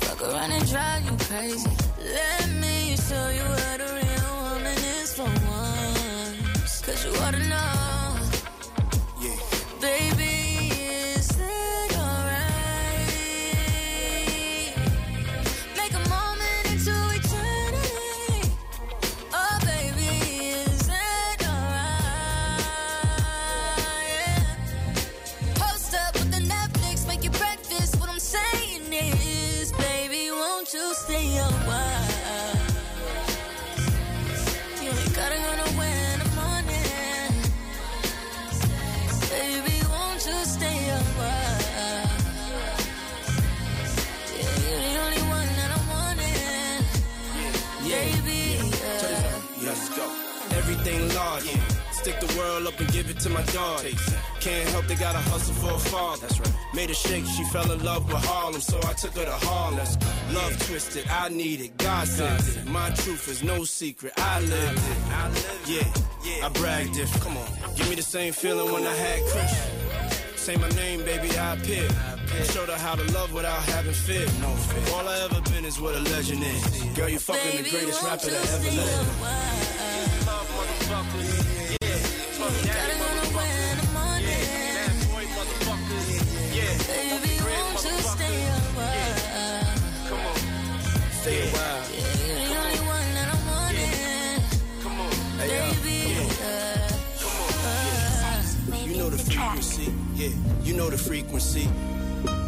[0.00, 1.70] Fuck around and drive you crazy.
[1.98, 6.80] Let me show you what a real woman is for once.
[6.80, 7.99] Cause you ought to know.
[52.00, 53.84] Stick the world up and give it to my dog.
[54.40, 56.16] Can't help they gotta hustle for a fall.
[56.16, 56.54] That's right.
[56.72, 59.86] Made a shake, she fell in love with Harlem, so I took her to Harlem.
[60.32, 62.66] Love twisted, I need it, God sent it.
[62.66, 65.86] My truth is no secret, I lived it.
[66.24, 67.06] Yeah, I bragged it.
[67.20, 70.40] Come on, give me the same feeling when I had Chris.
[70.40, 71.86] Say my name, baby, I appear.
[72.44, 74.24] Showed her how to love without having fear.
[74.40, 74.94] No fear.
[74.96, 76.82] All I ever been is what a legend is.
[76.96, 79.69] Girl, you fucking the greatest rapper that ever lived.
[86.88, 88.38] Baby, won't you stay?
[90.08, 90.36] Come on.
[92.20, 94.40] You're the only one that I'm wanting.
[95.38, 95.98] Baby,
[98.86, 100.30] You know the frequency, yeah.
[100.64, 101.68] You know the frequency.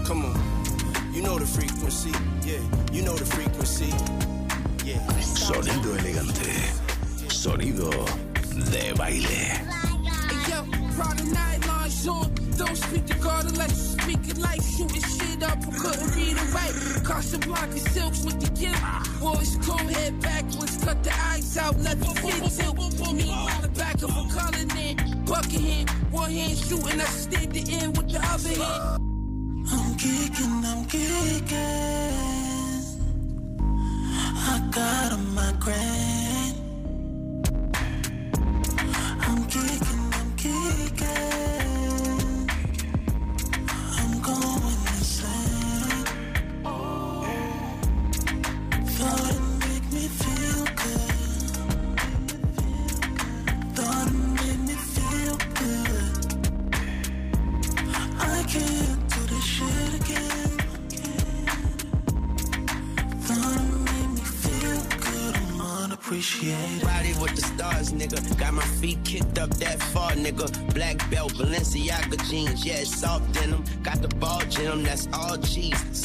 [0.07, 0.35] Come on.
[1.15, 2.11] You know the frequency,
[2.45, 2.61] yeah.
[2.93, 3.89] You know the frequency,
[4.85, 5.01] yeah.
[5.21, 6.51] Sonido elegante.
[7.29, 7.91] Sonido
[8.71, 9.92] de baile.
[10.93, 12.35] Yo, Prada nylon on.
[12.57, 16.37] Don't speak to God unless you speak it like shooting shit up who couldn't read
[16.37, 16.75] or write.
[17.05, 19.21] Casablanca silks with the gift.
[19.21, 22.77] Boys comb head backwards, cut the eyes out, let the fit tilt.
[23.15, 27.53] Me on the back of a collar in, bucket hand, one hand shooting, I stand
[27.53, 29.01] the end with the other hand.
[29.71, 32.13] I'm geeking, I'm geeking.
[34.45, 36.12] I got a migraine.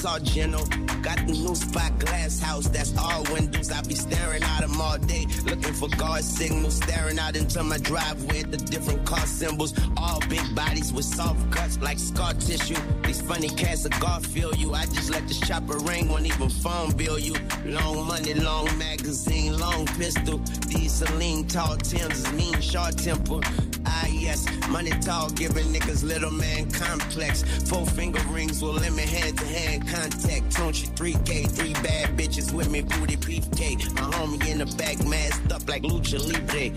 [0.08, 0.63] Sargento.
[1.02, 3.70] Got the new spot glass house, that's all windows.
[3.72, 6.76] I be staring at them all day, looking for guard signals.
[6.78, 9.74] Staring out into my driveway the different car symbols.
[9.98, 12.80] All big bodies with soft cuts like scar tissue.
[13.04, 14.74] These funny cats of Garfield you.
[14.74, 17.36] I just let this chopper ring, won't even phone bill you.
[17.65, 20.38] Long money, long magazine, long pistol.
[20.67, 23.41] These Celine tall Tims mean, short temper.
[23.89, 27.43] Ah, yes, money tall, giving niggas little man complex.
[27.69, 30.56] Four finger rings will limit hand to hand contact.
[30.58, 33.93] Don't you 3K, three bad bitches with me, booty beefcake.
[33.95, 36.71] My homie in the back, masked up like Lucha Libre.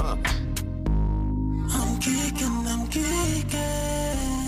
[0.00, 0.16] Uh,
[1.74, 4.46] I'm geeking, I'm geeking.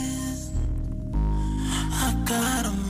[1.91, 2.88] I got a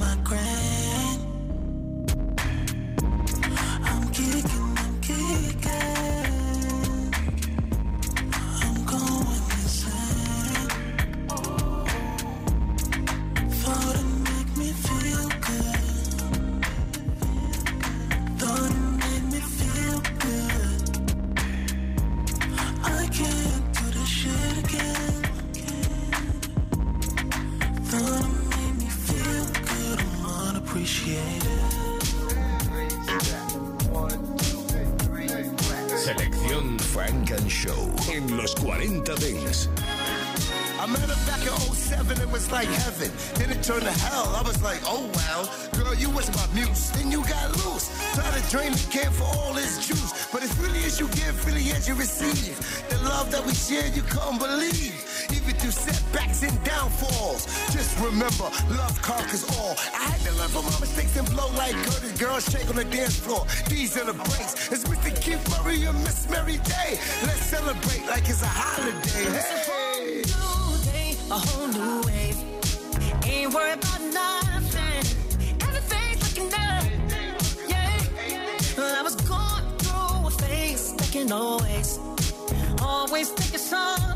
[83.29, 84.08] always thinking something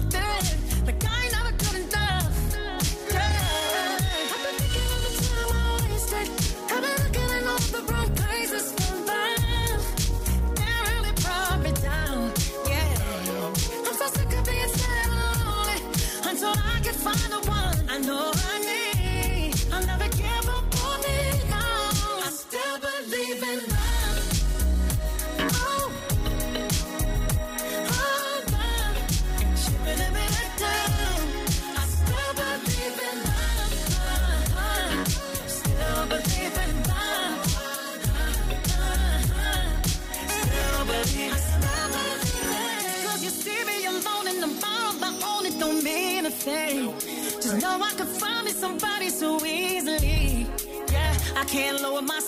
[47.80, 50.46] I can find me somebody so easily.
[50.90, 52.20] Yeah, I can't lower my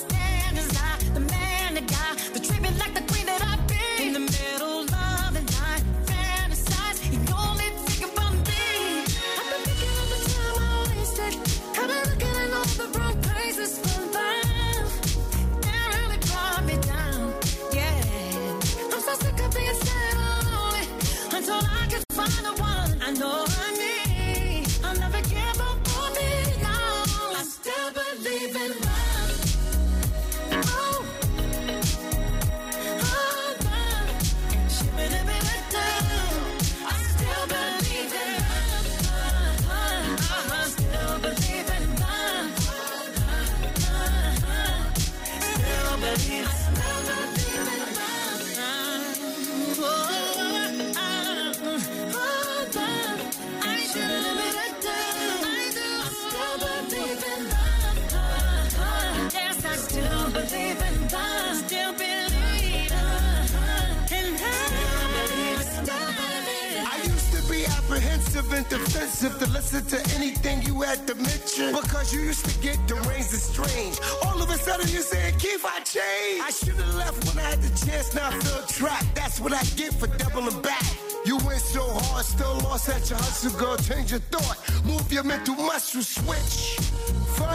[68.15, 71.75] apprehensive and defensive to listen to anything you had to mention.
[71.75, 73.99] Because you used to get the deranged and strange.
[74.25, 76.43] All of a sudden you said, Keith, I changed.
[76.43, 79.15] I should have left when I had the chance, now I feel trapped.
[79.15, 80.85] That's what I get for doubling back.
[81.25, 83.77] You went so hard, still lost at your hustle, girl.
[83.77, 86.79] Change your thought, move your mental muscle switch.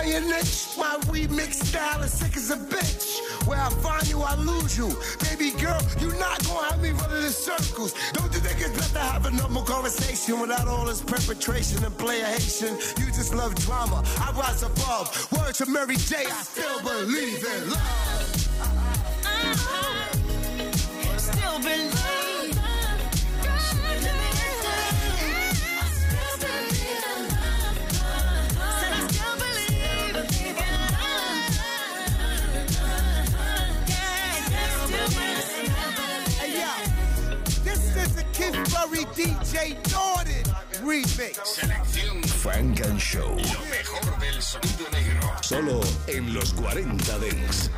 [0.10, 3.20] Your niche, my remix style is sick as a bitch.
[3.48, 4.88] Where I find you, I lose you.
[5.20, 7.94] Baby girl, you not gonna have me running in circles.
[8.14, 11.96] Don't you think it's better to have a normal conversation without all this perpetration and
[11.98, 12.76] player Haitian?
[12.98, 14.04] You just love drama.
[14.18, 15.32] I rise above.
[15.32, 17.80] Word to Mary J, I still believe in love.
[18.62, 20.18] Uh-huh.
[21.18, 22.29] Still believe.
[38.90, 40.44] Murray DJ Jordan
[40.84, 41.40] remix.
[41.44, 43.36] Selección Frank and Show.
[43.36, 45.32] Lo mejor del sonido negro.
[45.42, 47.70] Solo en los 40 Dents.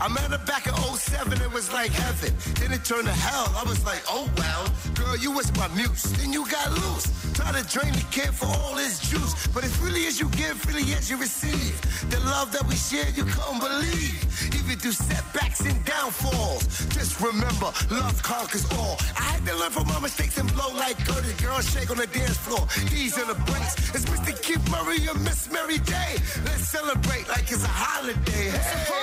[0.00, 2.32] I met her back in 07, it was like heaven.
[2.54, 3.52] Then it turned to hell.
[3.54, 4.64] I was like, oh well.
[4.94, 6.04] Girl, you was my muse.
[6.16, 7.06] Then you got loose.
[7.34, 9.46] Try to drain the kid for all his juice.
[9.48, 11.76] But it really as you give, really as you receive.
[12.10, 14.24] The love that we share, you couldn't believe.
[14.56, 16.64] Even through setbacks and downfalls.
[16.96, 18.96] Just remember, love conquers all.
[19.18, 21.34] I had to learn from my mistakes and blow like Curtis.
[21.42, 22.66] Girl, shake on the dance floor.
[22.88, 23.76] These are the breaks.
[23.94, 24.32] It's Mr.
[24.40, 26.16] Keith Murray and Miss Mary Day.
[26.46, 28.48] Let's celebrate like it's a holiday.
[28.48, 28.99] Hey.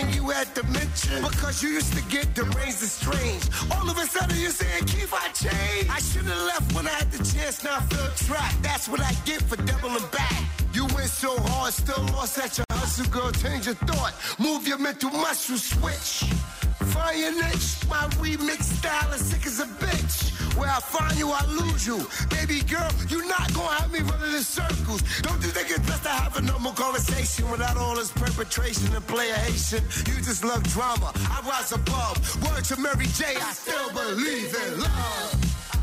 [0.00, 1.22] To anything you had to mention.
[1.22, 3.42] Because you used to get the deranged and strange.
[3.72, 5.90] All of a sudden you saying, Keith, I changed.
[5.90, 8.62] I should have left when I had the chance, now I feel trapped.
[8.62, 10.42] That's what I get for doubling back.
[10.72, 13.32] You went so hard, still lost at your hustle, girl.
[13.32, 16.30] Change your thought, move your mental muscle switch.
[16.92, 20.29] Find your niche, my remix style is sick as a bitch.
[20.60, 22.06] Where I find you, I lose you.
[22.28, 25.00] Baby girl, you're not gonna have me running in circles.
[25.22, 29.06] Don't you think it's best to have a normal conversation without all this perpetration and
[29.06, 29.82] play a Haitian?
[30.06, 31.12] You just love drama.
[31.16, 32.18] I rise above.
[32.44, 35.34] Word to Mary J, I still believe in love.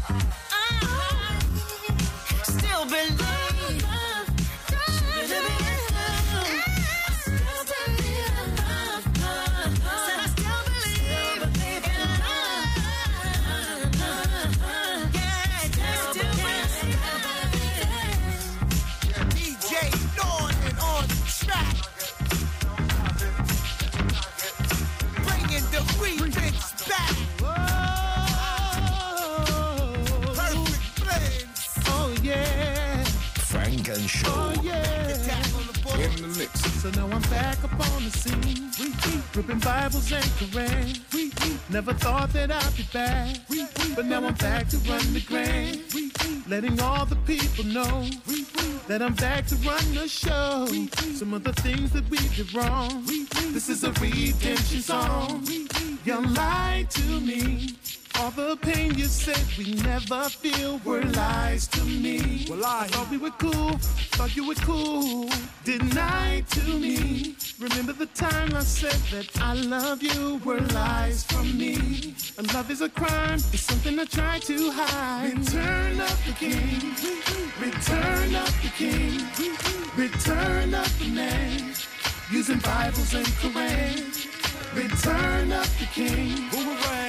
[0.09, 1.39] Uh-huh.
[2.43, 3.36] Still believe.
[39.37, 41.69] Ripping Bibles and Quran.
[41.69, 43.37] Never thought that I'd be back.
[43.95, 45.83] But now I'm back to run the grand.
[46.49, 48.09] Letting all the people know
[48.87, 50.65] that I'm back to run the show.
[51.13, 53.03] Some of the things that we did wrong.
[53.53, 55.45] This is a redemption song.
[56.03, 57.75] You lied to me.
[58.19, 62.45] All the pain you said we never feel were lies to me.
[62.49, 63.77] Well, I thought we were cool,
[64.17, 65.29] thought you were cool.
[65.63, 67.35] Denied to me.
[67.59, 72.15] Remember the time I said that I love you were lies from me.
[72.37, 75.37] And love is a crime, it's something I try to hide.
[75.37, 76.95] Return of the king,
[77.61, 79.21] return of the king,
[79.95, 81.73] return of the man.
[82.31, 84.27] Using Bibles and Quran.
[84.75, 86.49] Return of the king.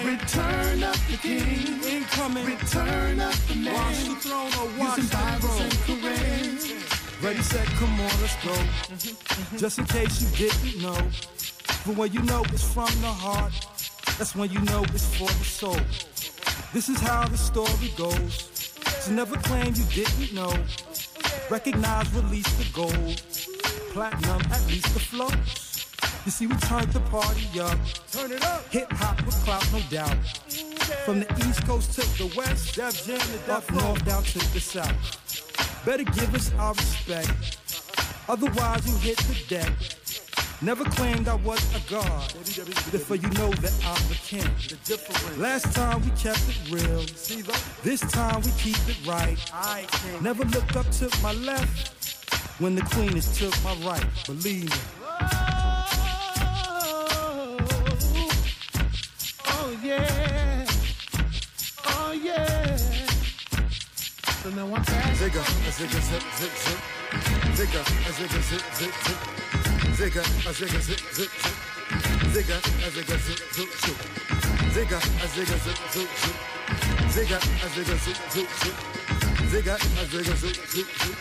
[0.08, 1.82] Return of the king.
[1.84, 2.46] Incoming.
[2.46, 3.74] Return of the man.
[3.74, 6.04] Watch the throne or watch Using the Bibles throne.
[6.04, 7.22] and.
[7.22, 8.52] Ready, set, come on, let's go.
[8.52, 9.56] Mm-hmm.
[9.58, 10.96] Just in case you didn't know.
[11.84, 13.52] But when you know it's from the heart,
[14.16, 15.76] that's when you know it's for the soul.
[16.72, 18.48] This is how the story goes.
[19.00, 20.54] So never claim you didn't know.
[21.50, 23.22] Recognize, release the gold.
[23.92, 25.67] Platinum, at least the flows.
[26.24, 27.78] You see, we turned the party up.
[28.12, 28.66] Turn it up.
[28.68, 30.16] Hip hop with clout, no doubt.
[31.04, 34.60] From the east coast to the west, Def Jam to up north down to the
[34.60, 35.84] south.
[35.86, 37.58] Better give us our respect.
[38.28, 39.72] Otherwise, you hit the deck.
[40.60, 42.30] Never claimed I was a god.
[42.90, 45.40] Therefore, you know that I'm the king.
[45.40, 47.04] Last time we kept it real.
[47.82, 49.38] This time we keep it right.
[50.20, 54.04] Never looked up to my left when the queen is took my right.
[54.26, 55.67] Believe me.
[59.68, 60.64] Oh yeah.
[61.84, 62.76] Oh yeah.
[64.40, 65.12] So now I'm back.
[65.20, 66.80] Zigga, a zigga, zip, zip, zip.
[67.52, 69.18] Zigga, a zigga, zip, zip, zip.
[69.92, 71.56] Zigga, a zigga, zip, zip, zip.
[72.32, 73.98] Zigga, a zigga, zip, zip, zip.
[74.72, 76.36] Zigga, a zigga, zip, zip, zip.
[77.12, 78.76] Zigga, a zigga, zip, zip, zip.
[79.52, 81.16] Zigga, a zigga, zip, zip, zip.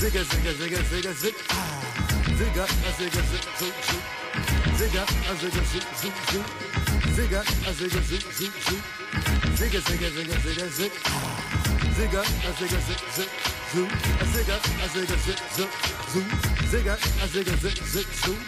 [0.00, 1.36] Zigga, zigga, zigga, zigga, zip.
[1.50, 1.78] Ah.
[2.38, 4.02] Zigga, a zigga, zip, zip, zip.
[4.78, 6.67] Zigga, a zigga, zip, zip, zip.
[7.18, 8.84] Zigga, a zigga, zip, zip, zip.
[9.56, 11.00] Zigga, zigga, zigga, zigga.
[11.04, 11.40] Ah.
[11.96, 13.28] Zigga, a zigga, zip, zip,
[13.72, 13.88] zoom.
[14.20, 15.68] A zigga, a zigga, zip, zip,
[16.12, 16.28] zoom.
[16.70, 18.38] Zigga, a zigga, zip, zip, zoom.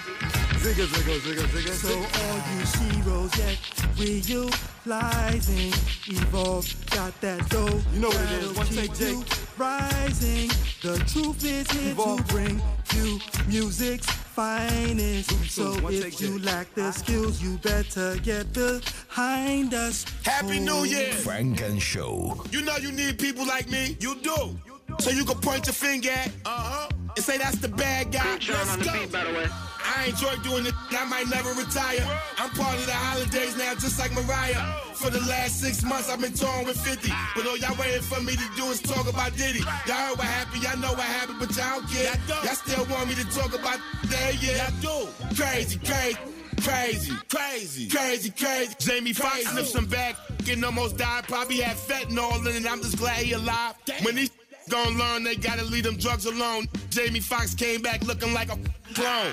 [0.63, 3.59] Zigga, zigga, zigga, zigga, So all you zeros yet
[3.99, 5.73] realizing,
[6.07, 7.83] evolve, got that dough.
[7.93, 8.57] You know what it is.
[8.57, 9.19] One take, Jake.
[9.59, 10.49] Rising,
[10.83, 12.63] the truth is here to bring
[12.95, 13.19] you
[13.49, 15.31] music's finest.
[15.51, 20.05] So if you lack the skills, you better get behind us.
[20.25, 21.13] Happy New Year.
[21.13, 22.43] Funk and Show.
[22.51, 23.97] You know you need people like me.
[24.01, 24.59] You do.
[24.99, 28.39] So you can point your finger at, uh-huh, and say that's the bad guy.
[28.49, 29.70] Let's go.
[29.97, 30.75] I enjoy doing it.
[30.91, 32.07] I might never retire.
[32.39, 34.63] I'm part of the holidays now, just like Mariah.
[34.95, 37.13] For the last six months, I've been touring with 50.
[37.35, 39.61] But all y'all waiting for me to do is talk about Diddy.
[39.87, 42.15] Y'all heard what happened, y'all know what happened, but y'all don't care.
[42.29, 44.69] Y'all still want me to talk about that, yeah.
[44.69, 45.35] Y'all do.
[45.35, 46.19] Crazy, crazy.
[46.63, 48.75] Crazy, crazy, crazy, crazy.
[48.79, 50.15] Jamie Foxx sniffed some back
[50.47, 51.25] and almost died.
[51.25, 52.71] Probably had fentanyl in it.
[52.71, 53.75] I'm just glad he alive.
[54.03, 54.31] When these
[54.69, 56.69] gonna learn, they gotta leave them drugs alone.
[56.91, 58.59] Jamie Foxx came back looking like a
[58.95, 59.33] clone.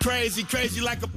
[0.00, 1.08] Crazy, crazy like a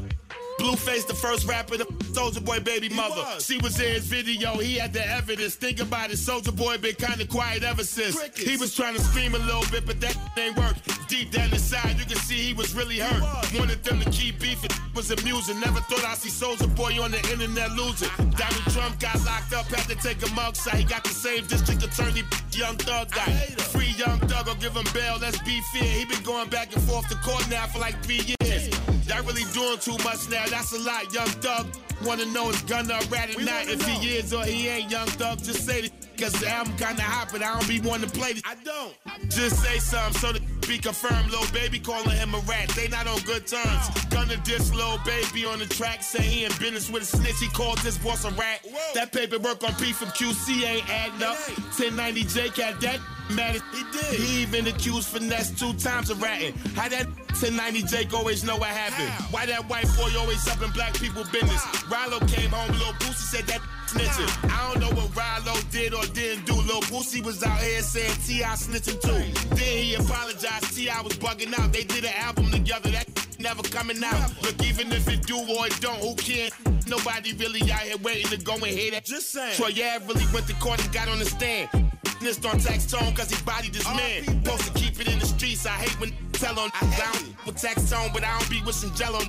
[0.62, 3.22] Blueface, the first rapper, the Soulja Boy baby mother.
[3.22, 3.44] Was.
[3.44, 5.56] She was in his video, he had the evidence.
[5.56, 8.16] Think about it, Soulja Boy been kinda quiet ever since.
[8.16, 8.48] Crickets.
[8.48, 10.76] He was trying to scream a little bit, but that ain't work.
[11.08, 13.22] Deep down inside, you can see he was really hurt.
[13.22, 13.54] Was.
[13.60, 15.60] Wanted them to keep beefing, was amusing.
[15.60, 18.10] Never thought I'd see Soulja Boy on the internet losing.
[18.38, 20.76] Donald Trump got locked up, had to take a mug shot.
[20.76, 23.32] He got the same district attorney, Young Thug guy.
[23.74, 25.84] Free Young Thug, or give him bail, let's be fair.
[25.84, 28.70] He been going back and forth to court now for like three years.
[29.08, 31.68] Y'all really doing too much now, that's a lot, Young Thug.
[32.06, 33.68] Wanna know if Gunna a rat or not?
[33.68, 35.92] If he is or he ain't, Young Thug, just say it.
[36.20, 38.44] Cause the album kinda hot, but I don't be wanting to play it.
[38.46, 38.94] I don't.
[39.30, 41.32] Just say something so to be confirmed.
[41.32, 42.70] Lil Baby calling him a rat.
[42.70, 43.90] They not on good terms.
[44.10, 46.04] Gunna diss Lil Baby on the track.
[46.04, 47.40] Say he in business with a snitch.
[47.40, 48.60] He called this boss a rat.
[48.64, 48.78] Whoa.
[48.94, 51.38] That paperwork on P from QC ain't adding up.
[51.80, 53.00] 1090 Jake had that
[53.32, 54.20] mad as he did.
[54.20, 56.54] He even accused Finesse2Tymes of ratting.
[56.76, 59.10] How that 1090 Jake always know what happened?
[59.10, 59.26] How?
[59.32, 61.62] Why that white boy always up in black people business?
[61.90, 64.30] Ralo came home, Lil Boosie said that snitching.
[64.50, 66.54] I don't know what Ralo did or didn't do.
[66.54, 68.48] Lil Boosie was out here saying T.I.
[68.56, 69.56] snitching too.
[69.56, 70.76] Then he apologized.
[70.76, 71.02] T.I.
[71.02, 71.74] was bugging out.
[71.74, 72.92] They did an album together.
[72.92, 73.08] That
[73.40, 74.32] never coming out.
[74.44, 76.52] Look, even if it do or it don't, who cares?
[76.88, 79.06] Nobody really out here waiting to go and hear that.
[79.06, 79.56] Just saying.
[79.56, 81.91] Troy Ave really went to court and got on the stand.
[82.22, 84.24] Snitched on Taxstone cause he bodied this man.
[84.24, 85.66] Supposed to keep it in the streets.
[85.66, 89.22] I hate when tell on I down with Taxstone, but I don't be wishing jello.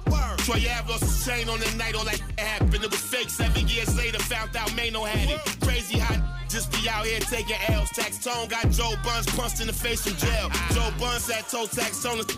[0.45, 2.85] Troy Ave lost his chain on the night, all that happened.
[2.85, 3.31] It was fake.
[3.31, 5.41] Seven years later, found out Maino had it.
[5.63, 6.21] Crazy hot.
[6.51, 7.89] Just be out here taking L's.
[7.93, 10.51] Taxstone got Joe Buns punched in the face from jail.
[10.75, 12.29] Joe Buns had told Taxstone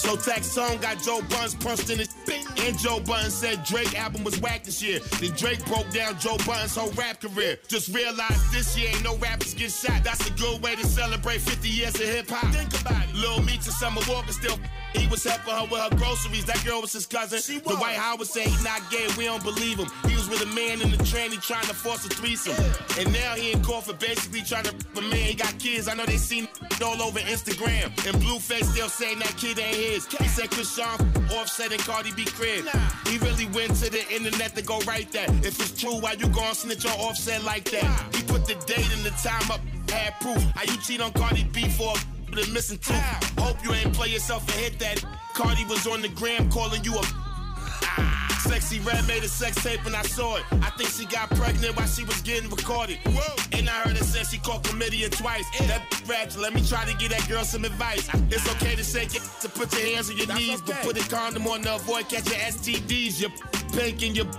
[0.00, 2.44] so Taxstone got Joe Buns punched in his bing.
[2.58, 5.00] And Joe Budden said Drake album was whack this year.
[5.20, 7.58] Then Drake broke down Joe Budden's whole rap career.
[7.68, 10.04] Just realized this year ain't no rappers get shot.
[10.04, 12.52] That's a good way to celebrate 50 years of hip hop.
[12.52, 13.14] Think about it.
[13.14, 14.58] Lil Meech and Summer Walker still
[14.94, 16.44] he was helping her with her groceries.
[16.44, 17.40] That girl was his cousin.
[17.40, 17.76] She was.
[17.76, 19.06] The White Howard said he not gay.
[19.16, 19.88] We don't believe him.
[20.06, 22.54] He was with a man in the tranny trying to force a threesome.
[22.56, 23.02] Yeah.
[23.02, 25.28] And now he in court for basically trying to a man.
[25.28, 25.88] He got kids.
[25.88, 26.48] I know they seen
[26.84, 27.86] all over Instagram.
[28.06, 30.06] And Blueface still saying that kid ain't his.
[30.06, 30.98] He said Chrisean
[31.36, 32.64] Offset and Cardi B crib.
[32.64, 32.72] Nah.
[33.06, 35.28] He really went to the internet to go write that.
[35.44, 37.84] If it's true, why you gon' snitch on Offset like that?
[37.84, 38.06] Wow.
[38.14, 39.60] He put the date and the time up,
[39.90, 40.42] had proof.
[40.54, 43.38] How you cheat on Cardi B for a missing tooth?
[43.38, 45.04] Hope you ain't play yourself and hit that.
[45.34, 47.02] Cardi was on the gram calling you a
[48.48, 50.44] Sexyy Red made a sex tape and I saw it.
[50.52, 52.98] I think she got pregnant while she was getting recorded.
[53.04, 53.36] Whoa.
[53.52, 55.44] And I heard it said she called chlamydia twice.
[55.60, 55.66] Yeah.
[55.66, 58.08] That ratchet, let me try to give that girl some advice.
[58.30, 60.72] It's okay to say to put your hands on your That's knees, okay.
[60.72, 63.20] but put a condom on to avoid catching STDs.
[63.20, 63.30] You're
[63.72, 64.30] pink and you're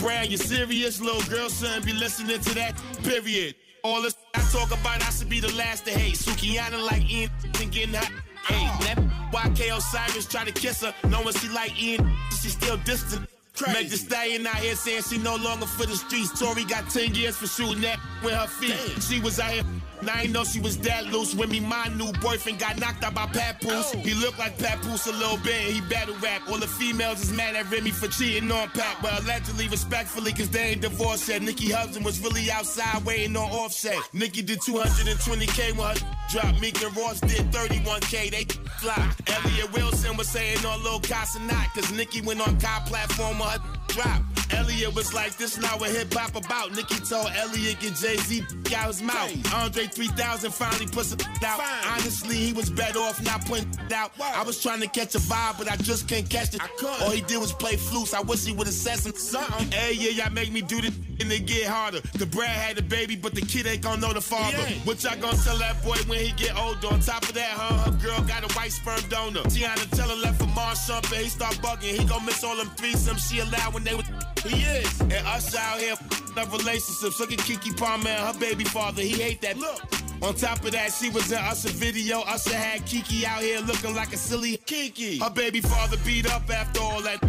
[0.00, 0.26] brown.
[0.28, 1.82] You're serious, little girl, son.
[1.82, 3.54] Be listening to that, period.
[3.82, 6.14] All this I talk about, I should be the last to hate.
[6.14, 7.30] Sukihana like Ian
[7.70, 8.10] getting hot.
[8.46, 8.98] Hey, that
[9.32, 12.10] YK Osiris try to kiss her, knowing she like Ian,
[12.42, 13.28] she still distant.
[13.60, 13.78] Crazy.
[13.78, 16.38] Meg Thee Stallion out here saying she no longer for the streets.
[16.38, 18.74] Tory got 10 years for shooting that with her feet.
[18.86, 19.00] Damn.
[19.00, 19.64] She was out here
[20.02, 23.14] now I know she was that loose when me my new boyfriend got knocked out
[23.14, 23.92] by Papoose.
[23.94, 23.98] Oh.
[23.98, 26.42] He looked like Papoose a little bit he battle rap.
[26.48, 30.48] All the females is mad at Remy for cheating on Pat, but allegedly respectfully cause
[30.48, 31.42] they ain't divorced yet.
[31.42, 33.98] Nicki husband was really outside waiting on Offset.
[34.12, 36.60] Nicki did 220k when her drop.
[36.60, 38.30] Meek and Ross did 31k.
[38.30, 38.44] They
[38.80, 39.10] fly.
[39.26, 43.49] Elliott Wilson was saying on Lil Casa not cause Nicki went on car platform on
[43.50, 44.22] her drop.
[44.52, 46.72] Elliott was like, this not what hip hop about.
[46.72, 49.54] Nicki told Elliott get Jay Z out his mouth.
[49.54, 51.58] Andre 3000 finally puts it out.
[51.60, 51.92] Fine.
[51.92, 54.16] Honestly, he was better off not putting out.
[54.18, 54.32] Wow.
[54.34, 56.60] I was trying to catch a vibe, but I just can't catch it.
[57.02, 58.14] All he did was play flutes.
[58.14, 59.70] I wish he would have said some something.
[59.70, 62.00] Hey, yeah, y'all make me do this and it get harder.
[62.14, 64.56] The Brad had a baby, but the kid ain't gonna know the father.
[64.84, 66.88] What y'all gonna tell that boy when he get older?
[66.88, 69.42] On top of that, huh, her girl got a white sperm donor.
[69.42, 71.98] Teyana Taylor left for Mars Shump and he start bugging.
[71.98, 74.06] He gon' miss all them threesomes she allowed when they was.
[74.44, 75.00] He is.
[75.00, 75.94] And us out here
[76.36, 77.20] up relationships.
[77.20, 79.02] Look at Keke Palmer and her baby father.
[79.02, 79.58] He hate that.
[79.58, 79.80] Look.
[80.22, 82.20] On top of that, she was in Usher video.
[82.20, 85.22] Usher had Keke out here looking like a silly Keke.
[85.22, 87.22] Her baby father beat up after all that.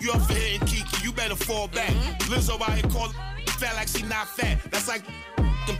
[0.00, 1.90] You up for hitting Keke, you better fall back.
[1.90, 2.32] Mm-hmm.
[2.32, 3.14] Lizzo out here calling
[3.46, 4.58] fat like she not fat.
[4.70, 5.02] That's like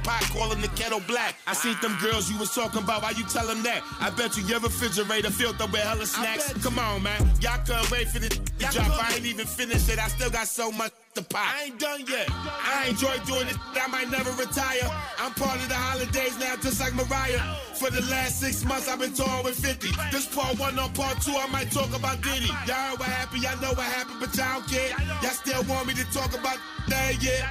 [0.05, 1.37] pot calling the kettle black.
[1.47, 3.03] I seen them girls you was talking about.
[3.03, 3.83] Why you tell them that?
[4.01, 6.53] I bet you your refrigerator filled up with hella snacks.
[6.63, 7.31] Come on, man.
[7.41, 8.29] Y'all couldn't wait for the
[8.59, 9.03] drop.
[9.03, 9.99] I ain't even finished it.
[9.99, 11.55] I still got so much to pot.
[11.57, 12.29] I ain't done yet.
[12.31, 13.57] I enjoy doing it.
[13.75, 14.89] I might never retire.
[15.19, 17.41] I'm part of the holidays now, just like Mariah.
[17.75, 19.89] For the last six months, I've been touring with 50.
[20.11, 22.47] This part one on part two, I might talk about Diddy.
[22.67, 24.91] Y'all what happened, y'all know what happened, but y'all don't care.
[25.23, 26.59] Y'all still want me to talk about
[26.89, 27.51] that, yeah.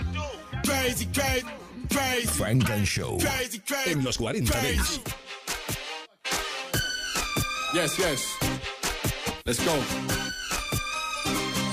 [0.64, 1.46] Crazy, crazy,
[1.92, 2.28] crazy.
[2.28, 3.18] Frank and Show.
[3.18, 3.92] Crazy, crazy.
[3.92, 5.02] En los 40 crazy.
[7.74, 8.38] Yes, yes.
[9.46, 10.31] Let's go.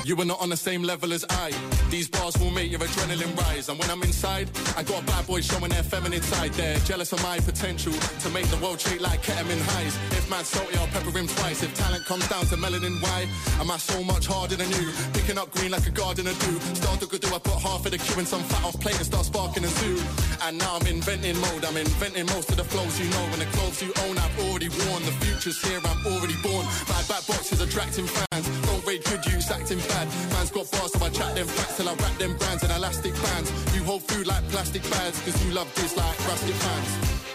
[0.09, 1.53] You were not on the same level as I.
[1.91, 3.69] These bars will make your adrenaline rise.
[3.69, 6.55] And when I'm inside, I got bad boys showing their feminine side.
[6.55, 9.95] They're jealous of my potential to make the world treat like ketamine highs.
[10.17, 11.63] If man's salty, I'll pepper him twice.
[11.63, 13.29] If talent comes down to melanin, why
[13.61, 14.91] am I so much harder than you?
[15.13, 16.59] Picking up green like a gardener do.
[16.81, 18.97] Start to go do, I put half of the queue in some fat off plate
[18.97, 20.01] and start sparking a zoo.
[20.45, 21.67] And now I'm inventing mode.
[21.67, 23.25] I'm inventing most of the flows you know.
[23.37, 25.05] And the clothes you own, I've already worn.
[25.05, 26.65] The future's here, I'm already born.
[26.89, 28.49] Bad back boxes attracting fans.
[28.65, 30.33] Don't rate good use, acting bad.
[30.33, 33.15] Man's got bars, so I chat them facts till I wrap them brands in elastic
[33.23, 33.49] bands.
[33.75, 36.91] You hold food like plastic bags, cause you love this like rustic fans.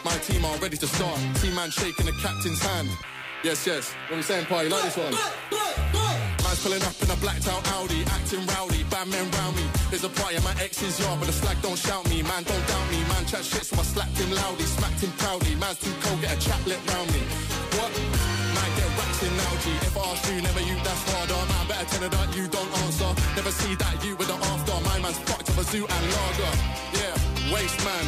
[0.05, 1.17] My team are ready to start.
[1.39, 2.89] See man shaking the captain's hand.
[3.43, 3.93] Yes, yes.
[4.07, 4.69] What we saying, party?
[4.69, 5.13] Like this one.
[6.43, 9.65] Man's pulling up in a blacked out Audi, acting rowdy, bad men round me.
[9.89, 12.23] There's a party at my ex's yard, but the slag don't shout me.
[12.23, 12.99] Man, don't doubt me.
[13.11, 15.55] Man, chat shit, so I slapped him loudly, smacked him proudly.
[15.55, 17.21] Man's too cold, get a chaplet round me.
[17.75, 17.91] What?
[18.55, 19.52] Man, get wrapped in algae.
[20.13, 21.33] You, never you, that's harder.
[21.33, 23.09] Man, better tell her that you don't answer.
[23.33, 24.77] Never see that you with the after.
[24.85, 26.53] My man's fucked up a zoo and lager.
[26.93, 27.17] Yeah,
[27.49, 28.05] waste man.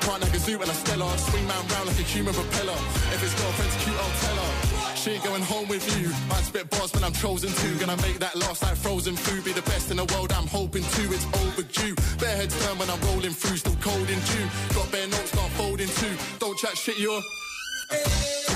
[0.00, 1.12] Can't like a zoo and a stellar.
[1.20, 2.78] Swing man round like a human propeller.
[3.12, 4.96] If his girlfriend's cute, I'll tell her.
[4.96, 6.08] She ain't going home with you.
[6.32, 7.68] I spit bars when I'm chosen to.
[7.78, 9.44] Gonna make that last like frozen food.
[9.44, 11.02] Be the best in the world, I'm hoping to.
[11.12, 11.94] It's overdue.
[12.16, 13.60] Bare heads turn when I'm rolling through.
[13.60, 14.48] Still cold in June.
[14.72, 16.16] Got bare notes, can't fold in two.
[16.40, 17.20] Don't chat shit, you're.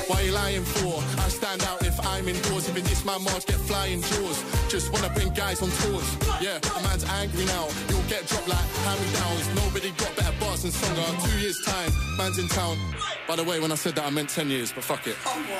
[0.06, 1.02] Why you lying for?
[1.20, 2.68] I stand out if I'm indoors.
[2.68, 4.38] Even it is my March get flying jaws.
[4.68, 6.06] Just wanna bring guys on tours.
[6.40, 7.66] Yeah, the man's angry now.
[7.88, 9.46] You'll get dropped like hand downs.
[9.54, 11.10] Nobody got better bars than Songer.
[11.26, 12.78] Two years time, man's in town.
[13.26, 15.16] By the way, when I said that, I meant ten years, but fuck it.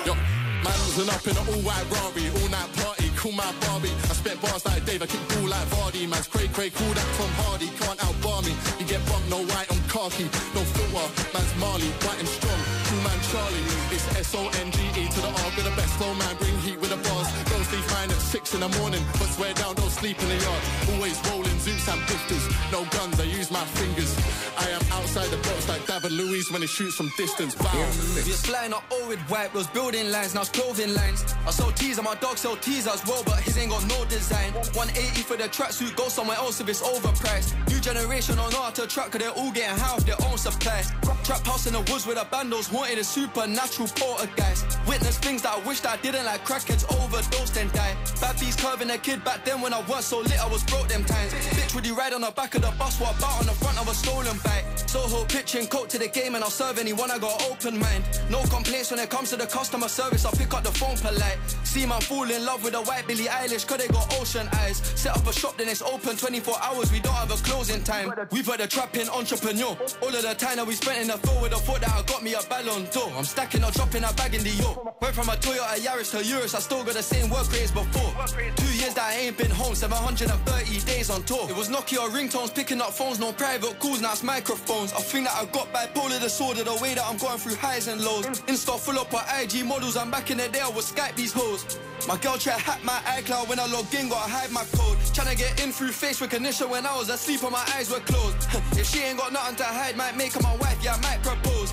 [0.07, 3.11] Yo, man was up in an all-white Rari, all-night party.
[3.17, 3.91] Cool my Barbie.
[4.11, 5.03] I spent bars like Dave.
[5.03, 6.09] I keep cool like Vardy.
[6.09, 7.67] Man's cray cray, cool that Tom Hardy.
[7.83, 8.55] Can't outbar me.
[8.79, 10.25] You get bumped, no white on khaki,
[10.55, 11.09] no filter.
[11.35, 12.86] Man's Marley, white and strong.
[13.07, 13.67] Cool man Charlie.
[13.95, 16.37] It's S-O-N-G-E to the R with the best flow man.
[16.37, 17.29] Bring heat with the bars.
[17.51, 20.37] Don't sleep fine at six in the morning, but swear down, don't sleep in the
[20.37, 20.63] yard.
[20.95, 22.45] Always rolling Zeus and pifters.
[22.73, 24.11] No guns, I use my fingers.
[24.59, 27.55] I am outside the box like David Luiz when he shoots from distance.
[27.55, 27.71] Bow.
[28.15, 31.25] We was flying up all with white, those building lines, now it's clothing lines.
[31.47, 34.05] I sell teas and my dog sell teas as well, but his ain't got no
[34.07, 34.53] design.
[34.75, 37.55] 180 for the tracksuit, go somewhere else if it's overpriced.
[37.69, 40.39] New generation don't know how to track, cause they're all getting high off their own
[40.39, 40.83] supply.
[41.25, 44.79] Trap house in the woods with the bandos, wanted a supernatural poltergeist.
[44.87, 47.95] Witness things that I wished I didn't, like crackheads overdose then die.
[48.21, 50.89] Bad bees curving a kid back then when I was so lit, I was broke
[50.89, 51.33] them times.
[51.33, 53.79] Bitch, would you ride on the back of the bus, what about on the front
[53.79, 54.65] of a stolen bike?
[54.87, 58.05] Soho pitching coat to the game and I'll serve anyone, I got open mind.
[58.31, 61.39] No complaints when it comes to the customer service, I'll pick up the phone polite.
[61.65, 64.79] See man fall in love with a white Billie Eilish, cause they got ocean eyes.
[64.79, 68.13] Set up a shop, then it's open 24 hours, we don't have a closing time.
[68.31, 69.77] We put the trap in entrepreneur.
[70.03, 72.03] All of the time that we spent in the field with the thought that I
[72.03, 74.95] got me a ballon I'm stacking up, dropping a bag in the yo.
[75.01, 78.13] Went from a Toyota Yaris to Urus, I still got the same work rates before.
[78.57, 81.49] Two years that I ain't been home, 730 days on tour.
[81.51, 84.93] It was Nokia ringtones, picking up phones, no private calls, now it's microphones.
[84.93, 88.01] I think that I got bipolar disorder, the way that I'm going through highs and
[88.01, 88.27] lows.
[88.47, 91.33] Insta full up on IG models, I'm back in the day, I would Skype these
[91.33, 91.65] hoes.
[92.09, 94.97] My girl try hack my iCloud when I log in, gotta hide my code.
[95.17, 98.37] Tryna get in through face recognition when I was asleep and my eyes were closed.
[98.79, 101.23] if she ain't got nothing to hide, might make her my wife, yeah, I might
[101.23, 101.73] propose.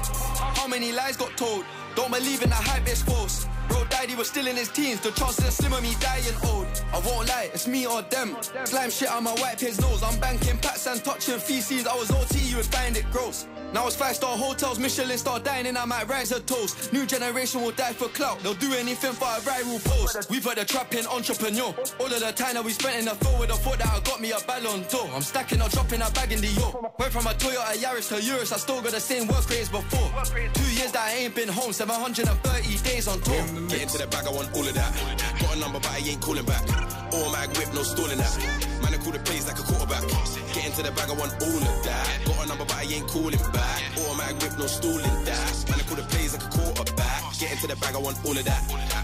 [0.58, 1.66] How many lies got told?
[1.96, 3.48] Don't believe in the hype, it's false.
[3.70, 5.00] Bro died, he was still in his teens.
[5.00, 6.68] The chances are slim of me dying old.
[6.92, 8.36] I won't lie, it's me or them.
[8.66, 10.02] Slime shit on my white his nose.
[10.04, 11.86] I'm banking pats and touching feces.
[11.86, 13.48] I was OT, you would find it gross.
[13.74, 16.94] Now it's five star hotels, Michelin star dining, I might rise a toast.
[16.94, 20.30] New generation will die for clout, they'll do anything for a viral post.
[20.30, 21.74] We've the trapping entrepreneur.
[22.00, 24.00] All of the time that we spent in the field with the thought that I
[24.02, 25.10] got me a ballon d'or.
[25.16, 26.94] I'm stacking up, dropping a bag in the yo.
[27.00, 30.24] Went from a Toyota Yaris to Urus, I still got the same work rates before.
[30.54, 33.42] Two years that I ain't been home, 730 days on tour.
[33.70, 34.94] Get into the bag, I want all of that.
[35.42, 36.62] Got a number, but I ain't calling back.
[37.10, 38.38] Automatic whip, no stalling that.
[38.86, 40.06] Man, I call the plays like a quarterback.
[40.54, 42.22] Get into the bag, I want all of that.
[42.26, 43.63] Got a number, but I ain't calling back.
[43.98, 45.66] Automatic whip, no stalling that.
[45.70, 47.22] Man, I call the plays like a quarterback.
[47.40, 48.62] Get into the bag, I want all of that.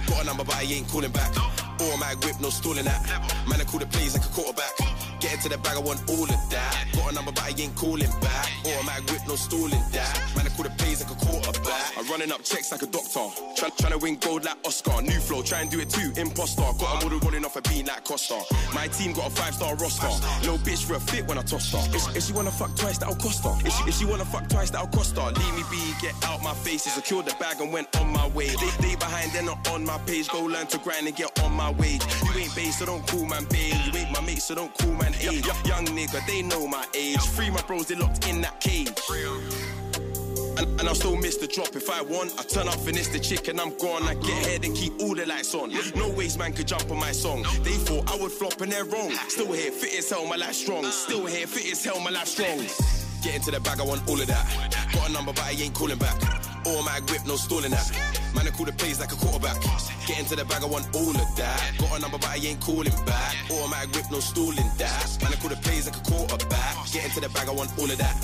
[0.08, 1.32] Got a number, but I ain't calling back.
[1.80, 3.02] Automatic whip, no stalling that.
[3.48, 4.74] Man, I call the plays like a quarterback.
[5.20, 6.86] Get into the bag, I want all of that.
[6.96, 8.48] Got a number, but I ain't calling back.
[8.66, 10.14] Automatic whip, no stalling that.
[10.36, 11.98] Man, I call the plays like a quarterback.
[11.98, 13.28] I'm running up checks like a doctor.
[13.56, 15.02] Try, trying to win gold like Oscar.
[15.02, 16.14] New flow, try and do it too.
[16.16, 16.62] Imposter.
[16.80, 18.40] Got a model rolling off a beat like Costa.
[18.74, 20.08] My team got a five star roster.
[20.48, 21.84] No bitch for a fit when I toss her.
[21.96, 23.56] If, if she wanna fuck twice, that'll cost her.
[23.66, 25.32] If she, if she wanna fuck twice, that'll cost her.
[25.32, 26.84] Leave me be, get out my face.
[26.84, 28.48] Secured the bag and went on my way.
[28.48, 30.30] They, they behind, they're not on my page.
[30.30, 32.04] Go learn to grind and get on my wage.
[32.24, 33.76] You ain't base, so don't call man babe.
[33.86, 37.20] You ain't my mate, so don't call man Young nigga, they know my age.
[37.20, 38.90] Free my bros, they locked in that cage.
[40.58, 42.34] And, and I'll still miss the drop if I want.
[42.38, 44.04] I turn up, finish the chick, and I'm gone.
[44.04, 45.72] I get head and keep all the lights on.
[45.96, 47.44] No ways man could jump on my song.
[47.64, 49.12] They thought I would flop and they're wrong.
[49.30, 50.86] Still here, fit as hell, my life strong.
[50.86, 50.92] Uh.
[50.92, 52.60] Still here, fit as hell, my life strong.
[53.22, 54.90] Get into the bag, I want all of that.
[54.94, 56.18] Got a number, but I ain't calling back.
[56.66, 58.19] All my grip, no stalling that.
[58.36, 59.58] Man, I call the plays like a quarterback.
[60.08, 61.72] Get into the bag, I want all of that.
[61.78, 63.36] Got a number, but I ain't calling back.
[63.50, 65.18] Automatic whip, no stalling that.
[65.22, 66.76] Man, I call the plays like a quarterback.
[66.92, 68.16] Get into the bag, I want all of that.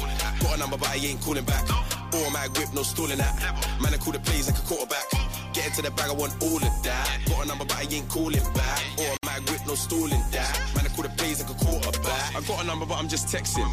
[0.41, 1.65] Got a number, but I ain't calling back.
[2.13, 3.35] Automatic whip, no stalling that.
[3.81, 5.05] Man, I call the plays like a quarterback.
[5.53, 7.05] Get into the bag, I want all of that.
[7.25, 8.81] Got a number, but I ain't calling back.
[8.97, 10.53] Automatic whip, no stalling that.
[10.75, 12.35] Man, I call the plays like a quarterback.
[12.35, 13.65] I got a number, but I'm just texting.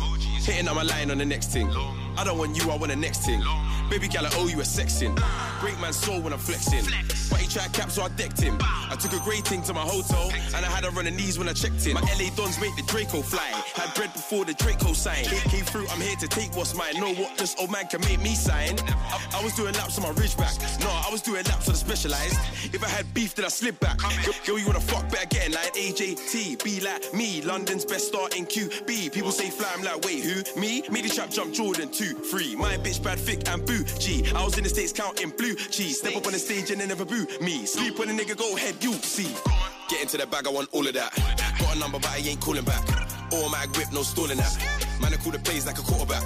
[0.44, 1.68] Hitting on my line on the next thing.
[2.16, 3.42] I don't want you, I want the next thing.
[3.90, 5.14] Baby gal, I owe you a sexing.
[5.60, 6.84] Break man's soul when I'm flexing.
[7.30, 8.58] But he tried cap, so I decked him.
[8.60, 11.38] I took a great thing to my hotel, and I had her on the knees
[11.38, 11.94] when I checked in.
[11.94, 13.48] My LA dons make the Draco fly.
[13.74, 15.24] Had bread before the Draco sign.
[15.24, 16.94] Came through, I'm here to take what's mine.
[16.94, 18.78] Know what this old man can make me sign.
[18.80, 20.80] I, I was doing laps on my Ridgeback.
[20.80, 22.38] No, I was doing laps on the specialized.
[22.74, 23.98] If I had beef, then I slip back.
[24.46, 26.64] Girl, you wanna fuck better getting like AJT.
[26.64, 29.12] Be like me, London's best starting QB.
[29.12, 30.60] People say fly, I'm like, wait, who?
[30.60, 30.82] Me?
[30.90, 32.56] Me, the chap jump Jordan 2, 3.
[32.56, 33.84] My bitch bad, thick and boo.
[33.98, 34.24] G.
[34.34, 35.98] I was in the States counting blue cheese.
[35.98, 37.66] Step up on the stage and they never boo me.
[37.66, 39.34] Sleep when a nigga go ahead, you see.
[39.88, 41.12] Get into the bag, I want all of that.
[41.58, 42.82] Got a number, but I ain't calling back.
[43.32, 44.56] Automatic whip, no stalling that.
[45.00, 46.22] Man, I call the plays like a quarterback.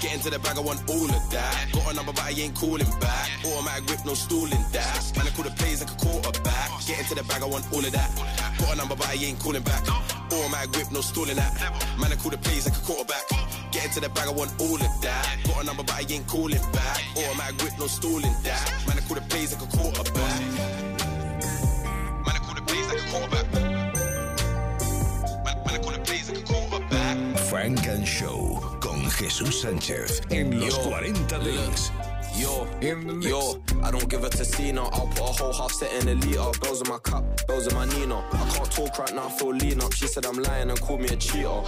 [0.00, 1.68] Get into the bag, I want all of that.
[1.72, 3.28] Got a number, but I ain't calling back.
[3.44, 5.12] Automatic whip, no stalling that.
[5.16, 6.68] Man, I call the plays like a quarterback.
[6.86, 8.10] Get into the bag, I want all of that.
[8.58, 9.82] Got a number, but I ain't calling back.
[10.32, 11.52] Automatic whip, no stalling that.
[11.98, 13.24] Man, I call the plays like a quarterback.
[13.72, 15.36] Get into the bag, I want all of that.
[15.46, 17.00] Got a number, but I ain't calling back.
[17.16, 18.84] Automatic whip, no stalling that.
[18.86, 20.40] Man, I call the plays like a quarterback.
[22.26, 23.52] Man, I call the plays like a quarterback.
[25.44, 27.38] Man, man, I call the plays like a quarterback.
[27.38, 31.92] Funk and Show con Jesús Sánchez en los 40 Dance.
[32.36, 32.66] Yo,
[33.20, 34.88] yo, I don't give a Tessina.
[34.92, 36.50] I'll put a whole half set in a liter.
[36.60, 38.18] Bells in my cup, bells in my Nina.
[38.32, 39.92] I can't talk right now, I feel lean up.
[39.92, 41.62] She said I'm lying and called me a cheater.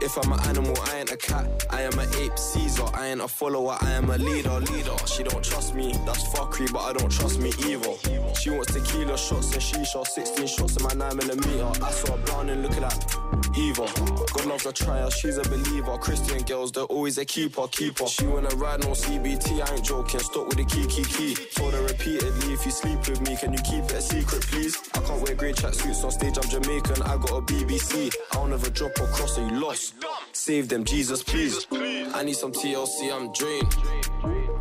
[0.00, 1.66] If I'm an animal, I ain't a cat.
[1.70, 2.84] I am an ape, Caesar.
[2.94, 4.96] I ain't a follower, I am a leader, leader.
[5.06, 7.94] She don't trust me, that's fuckery, but I don't trust me either.
[8.34, 11.70] She wants tequila shots and shisha, 16 shots in my 9 millimeter.
[11.82, 13.25] I saw a browning looking like
[13.56, 13.86] Eva.
[14.34, 15.96] God loves a trier, she's a believer.
[15.98, 18.06] Christian girls, they're always a keeper, keeper.
[18.06, 20.20] She wanna ride no CBT, I ain't joking.
[20.20, 21.34] Stop with the key, key, key.
[21.54, 24.78] Told her repeatedly, if you sleep with me, can you keep it a secret, please?
[24.94, 27.02] I can't wear grey tracksuits on stage, I'm Jamaican.
[27.02, 28.12] I got a BBC.
[28.32, 29.94] I'll never drop or cross, so you lost.
[30.32, 31.66] Save them, Jesus, please.
[32.14, 33.74] I need some TLC, I'm drained.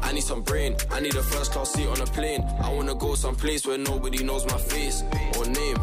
[0.02, 0.76] I need some brain.
[0.92, 2.44] I need a first class seat on a plane.
[2.62, 5.04] I wanna go someplace where nobody knows my face
[5.38, 5.78] or name.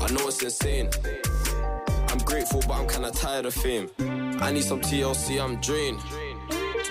[0.00, 0.88] I know it's insane.
[2.12, 3.88] I'm grateful, but I'm kinda tired of fame.
[4.38, 5.98] I need some TLC, I'm drained.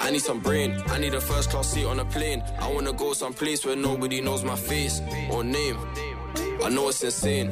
[0.02, 0.82] I need some brain.
[0.88, 2.44] I need a first class seat on a plane.
[2.60, 5.00] I wanna go someplace where nobody knows my face
[5.30, 5.78] or name.
[6.64, 7.52] I know it's insane.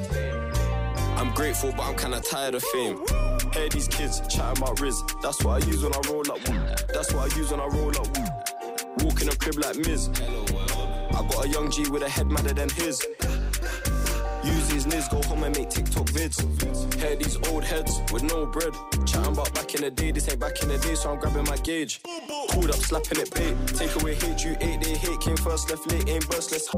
[1.15, 3.05] I'm grateful, but I'm kinda tired of fame.
[3.53, 5.03] Hear these kids chatting about Riz.
[5.21, 6.41] That's what I use when I roll up.
[6.91, 8.07] That's what I use when I roll up.
[9.03, 10.09] Walk in a crib like Miz.
[11.11, 13.05] I got a young G with a head madder than his.
[14.43, 16.39] Use these nids, go home and make TikTok vids.
[16.95, 18.73] Hear these old heads with no bread.
[19.05, 21.45] Chatting about back in the day, this ain't back in the day, so I'm grabbing
[21.45, 22.01] my gauge.
[22.49, 23.55] Pulled up, slapping it bait.
[23.67, 25.19] Take away hate, you eight day hate.
[25.21, 26.73] Came first, left late, ain't burst, let's.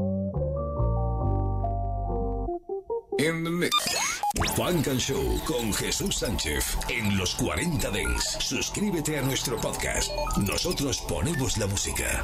[3.20, 4.22] In the mix.
[4.55, 8.38] Funk and Show con Jesús Sánchez en los 40 Dents.
[8.39, 10.12] Suscríbete a nuestro podcast.
[10.38, 12.24] Nosotros ponemos la música.